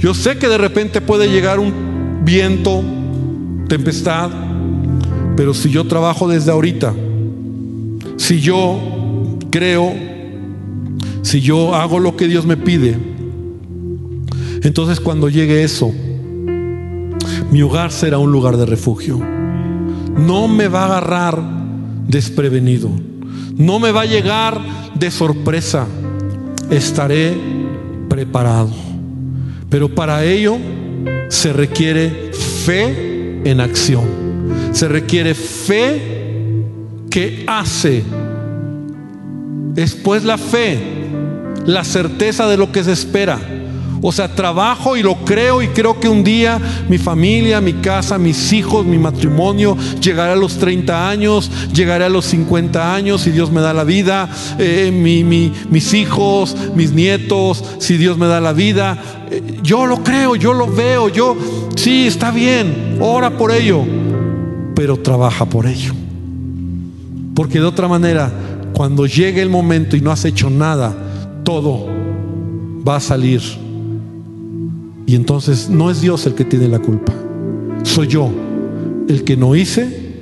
yo 0.00 0.12
sé 0.12 0.36
que 0.36 0.48
de 0.48 0.58
repente 0.58 1.00
puede 1.00 1.28
llegar 1.28 1.60
un 1.60 2.24
viento, 2.24 2.82
tempestad, 3.68 4.30
pero 5.36 5.54
si 5.54 5.70
yo 5.70 5.86
trabajo 5.86 6.26
desde 6.26 6.50
ahorita, 6.50 6.92
si 8.16 8.40
yo 8.40 8.80
creo, 9.50 9.94
si 11.22 11.40
yo 11.40 11.74
hago 11.74 12.00
lo 12.00 12.16
que 12.16 12.26
Dios 12.26 12.46
me 12.46 12.56
pide, 12.56 12.98
entonces 14.62 14.98
cuando 14.98 15.28
llegue 15.28 15.62
eso, 15.62 15.92
mi 17.52 17.62
hogar 17.62 17.92
será 17.92 18.18
un 18.18 18.32
lugar 18.32 18.56
de 18.56 18.66
refugio. 18.66 19.20
No 20.16 20.48
me 20.48 20.66
va 20.66 20.82
a 20.82 20.86
agarrar 20.86 21.55
desprevenido. 22.06 22.90
No 23.56 23.78
me 23.78 23.90
va 23.90 24.02
a 24.02 24.06
llegar 24.06 24.60
de 24.94 25.10
sorpresa. 25.10 25.86
Estaré 26.70 27.34
preparado. 28.08 28.70
Pero 29.68 29.94
para 29.94 30.24
ello 30.24 30.58
se 31.28 31.52
requiere 31.52 32.30
fe 32.64 33.40
en 33.44 33.60
acción. 33.60 34.04
Se 34.72 34.88
requiere 34.88 35.34
fe 35.34 36.16
que 37.10 37.44
hace. 37.46 38.02
Después 39.74 40.24
la 40.24 40.38
fe, 40.38 40.78
la 41.64 41.84
certeza 41.84 42.46
de 42.46 42.56
lo 42.56 42.72
que 42.72 42.84
se 42.84 42.92
espera. 42.92 43.38
O 44.08 44.12
sea, 44.12 44.28
trabajo 44.28 44.96
y 44.96 45.02
lo 45.02 45.16
creo 45.16 45.60
y 45.62 45.66
creo 45.66 45.98
que 45.98 46.08
un 46.08 46.22
día 46.22 46.60
mi 46.88 46.96
familia, 46.96 47.60
mi 47.60 47.72
casa, 47.72 48.18
mis 48.18 48.52
hijos, 48.52 48.86
mi 48.86 48.98
matrimonio 48.98 49.76
llegará 50.00 50.34
a 50.34 50.36
los 50.36 50.58
30 50.58 51.08
años, 51.08 51.50
llegaré 51.74 52.04
a 52.04 52.08
los 52.08 52.24
50 52.26 52.94
años 52.94 53.22
si 53.22 53.32
Dios 53.32 53.50
me 53.50 53.60
da 53.60 53.74
la 53.74 53.82
vida, 53.82 54.28
eh, 54.60 54.92
mis 54.92 55.92
hijos, 55.92 56.56
mis 56.76 56.92
nietos, 56.92 57.64
si 57.80 57.96
Dios 57.96 58.16
me 58.16 58.28
da 58.28 58.40
la 58.40 58.52
vida. 58.52 58.96
Eh, 59.28 59.42
yo 59.64 59.86
lo 59.86 60.04
creo, 60.04 60.36
yo 60.36 60.54
lo 60.54 60.68
veo, 60.68 61.08
yo, 61.08 61.36
sí, 61.74 62.06
está 62.06 62.30
bien, 62.30 62.98
ora 63.00 63.36
por 63.36 63.50
ello, 63.50 63.82
pero 64.76 64.98
trabaja 64.98 65.46
por 65.46 65.66
ello. 65.66 65.92
Porque 67.34 67.58
de 67.58 67.64
otra 67.64 67.88
manera, 67.88 68.30
cuando 68.72 69.04
llegue 69.04 69.42
el 69.42 69.50
momento 69.50 69.96
y 69.96 70.00
no 70.00 70.12
has 70.12 70.24
hecho 70.24 70.48
nada, 70.48 70.94
todo 71.42 71.88
va 72.86 72.94
a 72.94 73.00
salir 73.00 73.65
y 75.06 75.14
entonces 75.14 75.70
no 75.70 75.90
es 75.90 76.00
Dios 76.00 76.26
el 76.26 76.34
que 76.34 76.44
tiene 76.44 76.68
la 76.68 76.80
culpa. 76.80 77.12
Soy 77.84 78.08
yo 78.08 78.30
el 79.08 79.22
que 79.22 79.36
no 79.36 79.54
hice 79.54 80.16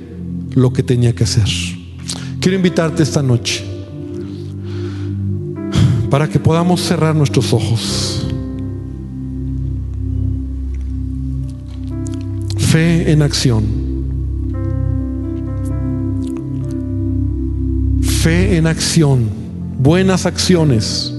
lo 0.53 0.71
que 0.71 0.83
tenía 0.83 1.13
que 1.13 1.23
hacer. 1.23 1.47
Quiero 2.39 2.55
invitarte 2.55 3.01
esta 3.01 3.23
noche 3.23 3.65
para 6.11 6.29
que 6.29 6.39
podamos 6.39 6.81
cerrar 6.81 7.15
nuestros 7.15 7.51
ojos. 7.51 8.27
Fe 12.57 13.11
en 13.11 13.23
acción. 13.23 13.63
Fe 18.01 18.57
en 18.57 18.67
acción. 18.67 19.29
Buenas 19.79 20.27
acciones. 20.27 21.11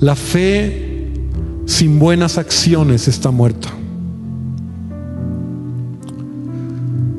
La 0.00 0.14
fe 0.14 0.87
sin 1.68 1.98
buenas 1.98 2.38
acciones 2.38 3.08
está 3.08 3.30
muerta. 3.30 3.68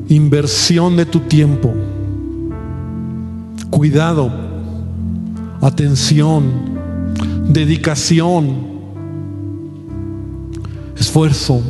Inversión 0.08 0.96
de 0.96 1.06
tu 1.06 1.20
tiempo, 1.20 1.72
cuidado, 3.70 4.28
atención, 5.60 6.50
dedicación, 7.48 8.56
esfuerzo. 10.98 11.62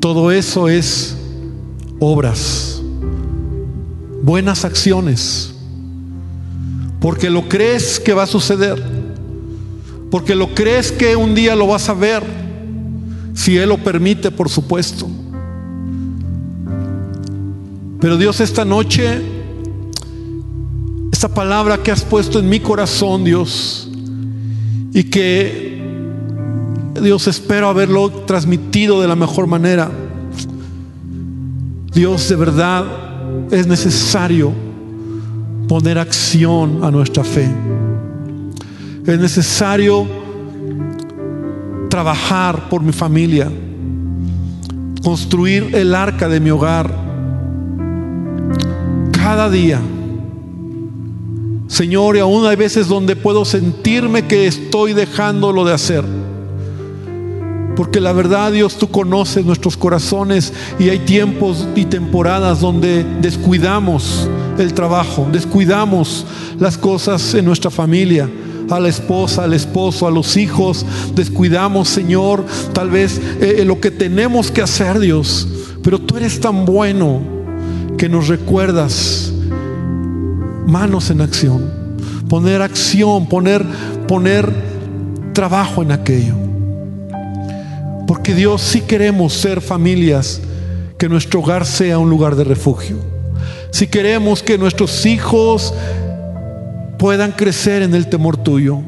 Todo 0.00 0.32
eso 0.32 0.70
es 0.70 1.14
obras, 1.98 2.80
buenas 4.22 4.64
acciones, 4.64 5.54
porque 7.00 7.28
lo 7.28 7.50
crees 7.50 8.00
que 8.00 8.14
va 8.14 8.22
a 8.22 8.26
suceder 8.26 8.89
porque 10.10 10.34
lo 10.34 10.54
crees 10.54 10.90
que 10.90 11.14
un 11.16 11.34
día 11.34 11.54
lo 11.54 11.66
vas 11.66 11.88
a 11.88 11.94
ver, 11.94 12.22
si 13.34 13.56
Él 13.56 13.68
lo 13.68 13.78
permite, 13.78 14.30
por 14.30 14.48
supuesto. 14.48 15.08
Pero 18.00 18.16
Dios, 18.16 18.40
esta 18.40 18.64
noche, 18.64 19.20
esta 21.12 21.28
palabra 21.28 21.78
que 21.78 21.90
has 21.90 22.02
puesto 22.02 22.38
en 22.38 22.48
mi 22.48 22.60
corazón, 22.60 23.24
Dios, 23.24 23.88
y 24.92 25.04
que 25.04 25.80
Dios 27.00 27.28
espero 27.28 27.68
haberlo 27.68 28.10
transmitido 28.10 29.00
de 29.00 29.08
la 29.08 29.16
mejor 29.16 29.46
manera. 29.46 29.90
Dios, 31.92 32.28
de 32.28 32.36
verdad, 32.36 32.84
es 33.50 33.66
necesario 33.66 34.52
poner 35.68 35.98
acción 35.98 36.82
a 36.82 36.90
nuestra 36.90 37.22
fe. 37.22 37.48
Es 39.06 39.18
necesario 39.18 40.06
trabajar 41.88 42.68
por 42.68 42.82
mi 42.82 42.92
familia, 42.92 43.50
construir 45.02 45.74
el 45.74 45.94
arca 45.94 46.28
de 46.28 46.38
mi 46.38 46.50
hogar 46.50 46.90
cada 49.12 49.48
día. 49.48 49.80
Señor, 51.66 52.16
y 52.16 52.20
aún 52.20 52.46
hay 52.46 52.56
veces 52.56 52.88
donde 52.88 53.16
puedo 53.16 53.44
sentirme 53.44 54.26
que 54.26 54.46
estoy 54.46 54.92
dejándolo 54.92 55.64
de 55.64 55.72
hacer. 55.72 56.04
Porque 57.76 58.00
la 58.00 58.12
verdad, 58.12 58.52
Dios, 58.52 58.76
tú 58.76 58.90
conoces 58.90 59.46
nuestros 59.46 59.78
corazones 59.78 60.52
y 60.78 60.90
hay 60.90 60.98
tiempos 60.98 61.66
y 61.74 61.86
temporadas 61.86 62.60
donde 62.60 63.04
descuidamos 63.22 64.28
el 64.58 64.74
trabajo, 64.74 65.26
descuidamos 65.32 66.26
las 66.58 66.76
cosas 66.76 67.32
en 67.34 67.46
nuestra 67.46 67.70
familia 67.70 68.28
a 68.76 68.80
la 68.80 68.88
esposa, 68.88 69.44
al 69.44 69.54
esposo, 69.54 70.06
a 70.06 70.10
los 70.10 70.36
hijos. 70.36 70.84
Descuidamos, 71.14 71.88
Señor, 71.88 72.44
tal 72.72 72.90
vez 72.90 73.18
eh, 73.40 73.56
eh, 73.58 73.64
lo 73.64 73.80
que 73.80 73.90
tenemos 73.90 74.50
que 74.50 74.62
hacer, 74.62 74.98
Dios. 74.98 75.48
Pero 75.82 75.98
tú 75.98 76.16
eres 76.16 76.40
tan 76.40 76.64
bueno 76.64 77.20
que 77.96 78.08
nos 78.08 78.28
recuerdas 78.28 79.32
manos 80.66 81.10
en 81.10 81.20
acción, 81.20 81.70
poner 82.28 82.62
acción, 82.62 83.26
poner, 83.26 83.64
poner 84.06 84.48
trabajo 85.32 85.82
en 85.82 85.92
aquello. 85.92 86.34
Porque 88.06 88.34
Dios 88.34 88.62
sí 88.62 88.80
queremos 88.80 89.32
ser 89.32 89.60
familias, 89.60 90.40
que 90.98 91.08
nuestro 91.08 91.40
hogar 91.40 91.64
sea 91.64 91.98
un 91.98 92.10
lugar 92.10 92.36
de 92.36 92.44
refugio. 92.44 92.96
Si 93.70 93.86
queremos 93.86 94.42
que 94.42 94.58
nuestros 94.58 95.06
hijos 95.06 95.72
puedan 97.00 97.32
crecer 97.32 97.80
en 97.80 97.94
el 97.94 98.08
temor 98.08 98.36
tuyo. 98.36 98.82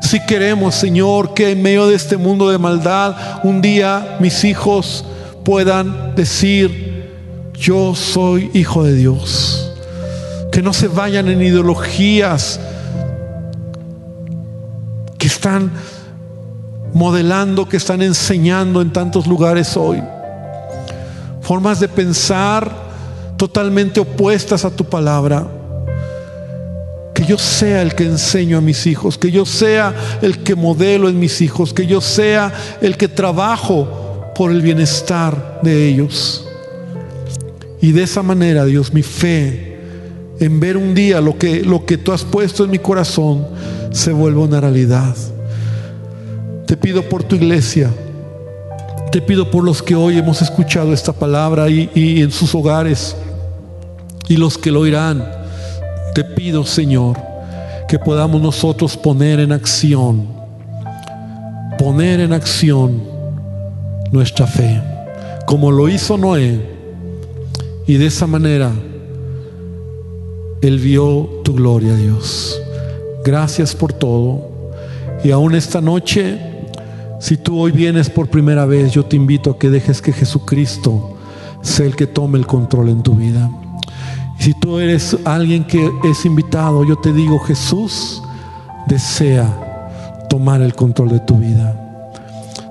Si 0.00 0.24
queremos, 0.24 0.76
Señor, 0.76 1.34
que 1.34 1.50
en 1.50 1.60
medio 1.60 1.88
de 1.88 1.96
este 1.96 2.16
mundo 2.16 2.48
de 2.50 2.56
maldad, 2.56 3.16
un 3.42 3.60
día 3.60 4.16
mis 4.20 4.44
hijos 4.44 5.04
puedan 5.44 6.14
decir, 6.14 7.10
yo 7.54 7.96
soy 7.96 8.48
hijo 8.54 8.84
de 8.84 8.94
Dios. 8.94 9.72
Que 10.52 10.62
no 10.62 10.72
se 10.72 10.86
vayan 10.86 11.26
en 11.26 11.42
ideologías 11.42 12.60
que 15.18 15.26
están 15.26 15.72
modelando, 16.94 17.68
que 17.68 17.78
están 17.78 18.02
enseñando 18.02 18.80
en 18.80 18.92
tantos 18.92 19.26
lugares 19.26 19.76
hoy. 19.76 20.00
Formas 21.40 21.80
de 21.80 21.88
pensar 21.88 22.70
totalmente 23.36 23.98
opuestas 23.98 24.64
a 24.64 24.70
tu 24.70 24.84
palabra 24.84 25.57
que 27.18 27.26
yo 27.26 27.36
sea 27.36 27.82
el 27.82 27.96
que 27.96 28.04
enseño 28.04 28.58
a 28.58 28.60
mis 28.60 28.86
hijos, 28.86 29.18
que 29.18 29.32
yo 29.32 29.44
sea 29.44 29.92
el 30.22 30.38
que 30.44 30.54
modelo 30.54 31.08
en 31.08 31.18
mis 31.18 31.40
hijos, 31.40 31.74
que 31.74 31.84
yo 31.84 32.00
sea 32.00 32.52
el 32.80 32.96
que 32.96 33.08
trabajo 33.08 34.30
por 34.36 34.52
el 34.52 34.62
bienestar 34.62 35.58
de 35.64 35.88
ellos. 35.88 36.46
Y 37.80 37.90
de 37.90 38.04
esa 38.04 38.22
manera, 38.22 38.64
Dios, 38.66 38.94
mi 38.94 39.02
fe 39.02 39.80
en 40.38 40.60
ver 40.60 40.76
un 40.76 40.94
día 40.94 41.20
lo 41.20 41.36
que, 41.36 41.64
lo 41.64 41.84
que 41.84 41.98
tú 41.98 42.12
has 42.12 42.22
puesto 42.22 42.62
en 42.62 42.70
mi 42.70 42.78
corazón 42.78 43.48
se 43.90 44.12
vuelva 44.12 44.42
una 44.42 44.60
realidad. 44.60 45.16
Te 46.68 46.76
pido 46.76 47.02
por 47.02 47.24
tu 47.24 47.34
iglesia. 47.34 47.90
Te 49.10 49.20
pido 49.20 49.50
por 49.50 49.64
los 49.64 49.82
que 49.82 49.96
hoy 49.96 50.18
hemos 50.18 50.40
escuchado 50.40 50.92
esta 50.92 51.12
palabra 51.12 51.68
y, 51.68 51.90
y 51.96 52.22
en 52.22 52.30
sus 52.30 52.54
hogares 52.54 53.16
y 54.28 54.36
los 54.36 54.56
que 54.56 54.70
lo 54.70 54.82
oirán. 54.82 55.47
Te 56.18 56.24
pido, 56.24 56.64
Señor, 56.64 57.16
que 57.86 57.96
podamos 57.96 58.42
nosotros 58.42 58.96
poner 58.96 59.38
en 59.38 59.52
acción, 59.52 60.26
poner 61.78 62.18
en 62.18 62.32
acción 62.32 63.00
nuestra 64.10 64.48
fe, 64.48 64.82
como 65.46 65.70
lo 65.70 65.88
hizo 65.88 66.18
Noé. 66.18 66.60
Y 67.86 67.94
de 67.98 68.06
esa 68.06 68.26
manera, 68.26 68.72
Él 70.60 70.80
vio 70.80 71.40
tu 71.44 71.54
gloria, 71.54 71.94
Dios. 71.94 72.60
Gracias 73.24 73.76
por 73.76 73.92
todo. 73.92 74.72
Y 75.22 75.30
aún 75.30 75.54
esta 75.54 75.80
noche, 75.80 76.36
si 77.20 77.36
tú 77.36 77.60
hoy 77.60 77.70
vienes 77.70 78.10
por 78.10 78.26
primera 78.26 78.64
vez, 78.64 78.90
yo 78.90 79.04
te 79.04 79.14
invito 79.14 79.52
a 79.52 79.58
que 79.60 79.70
dejes 79.70 80.02
que 80.02 80.12
Jesucristo 80.12 81.16
sea 81.62 81.86
el 81.86 81.94
que 81.94 82.08
tome 82.08 82.40
el 82.40 82.46
control 82.48 82.88
en 82.88 83.04
tu 83.04 83.14
vida. 83.14 83.48
Si 84.38 84.54
tú 84.54 84.78
eres 84.78 85.16
alguien 85.24 85.64
que 85.64 85.90
es 86.04 86.24
invitado, 86.24 86.84
yo 86.84 86.96
te 86.96 87.12
digo, 87.12 87.40
Jesús 87.40 88.22
desea 88.86 90.26
tomar 90.30 90.62
el 90.62 90.74
control 90.74 91.08
de 91.08 91.20
tu 91.20 91.36
vida. 91.36 91.74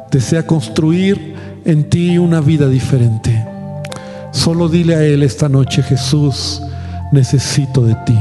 Desea 0.10 0.48
construir 0.48 1.36
en 1.66 1.90
ti 1.90 2.18
una 2.18 2.40
vida 2.40 2.70
diferente. 2.70 3.46
Solo 4.32 4.70
dile 4.70 4.96
a 4.96 5.04
Él 5.04 5.24
esta 5.24 5.50
noche, 5.50 5.84
Jesús, 5.84 6.64
necesito 7.12 7.84
de 7.84 7.96
ti. 8.06 8.18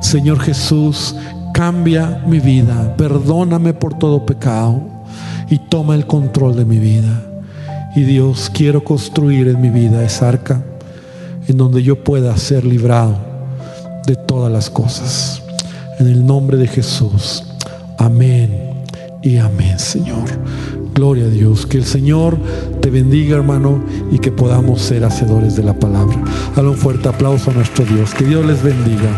Señor 0.00 0.40
Jesús, 0.40 1.14
cambia 1.52 2.22
mi 2.26 2.40
vida, 2.40 2.96
perdóname 2.96 3.74
por 3.74 3.98
todo 3.98 4.24
pecado 4.24 4.80
y 5.50 5.58
toma 5.58 5.94
el 5.94 6.06
control 6.06 6.56
de 6.56 6.64
mi 6.64 6.78
vida. 6.78 7.22
Y 7.94 8.04
Dios, 8.04 8.50
quiero 8.52 8.82
construir 8.82 9.48
en 9.48 9.60
mi 9.60 9.68
vida 9.68 10.02
esa 10.02 10.30
arca 10.30 10.62
en 11.48 11.56
donde 11.56 11.82
yo 11.82 12.02
pueda 12.02 12.36
ser 12.36 12.64
librado 12.64 13.16
de 14.06 14.16
todas 14.16 14.52
las 14.52 14.70
cosas. 14.70 15.42
En 15.98 16.08
el 16.08 16.26
nombre 16.26 16.56
de 16.56 16.66
Jesús. 16.66 17.44
Amén 17.98 18.84
y 19.22 19.36
amén, 19.36 19.78
Señor. 19.78 20.24
Gloria 20.94 21.24
a 21.24 21.28
Dios. 21.28 21.66
Que 21.66 21.78
el 21.78 21.84
Señor 21.84 22.36
te 22.80 22.90
bendiga, 22.90 23.36
hermano, 23.36 23.82
y 24.10 24.18
que 24.18 24.30
podamos 24.30 24.80
ser 24.80 25.04
hacedores 25.04 25.56
de 25.56 25.64
la 25.64 25.74
palabra. 25.74 26.22
Dale 26.54 26.68
un 26.68 26.76
fuerte 26.76 27.08
aplauso 27.08 27.50
a 27.50 27.54
nuestro 27.54 27.84
Dios. 27.84 28.14
Que 28.14 28.24
Dios 28.24 28.44
les 28.44 28.62
bendiga. 28.62 29.10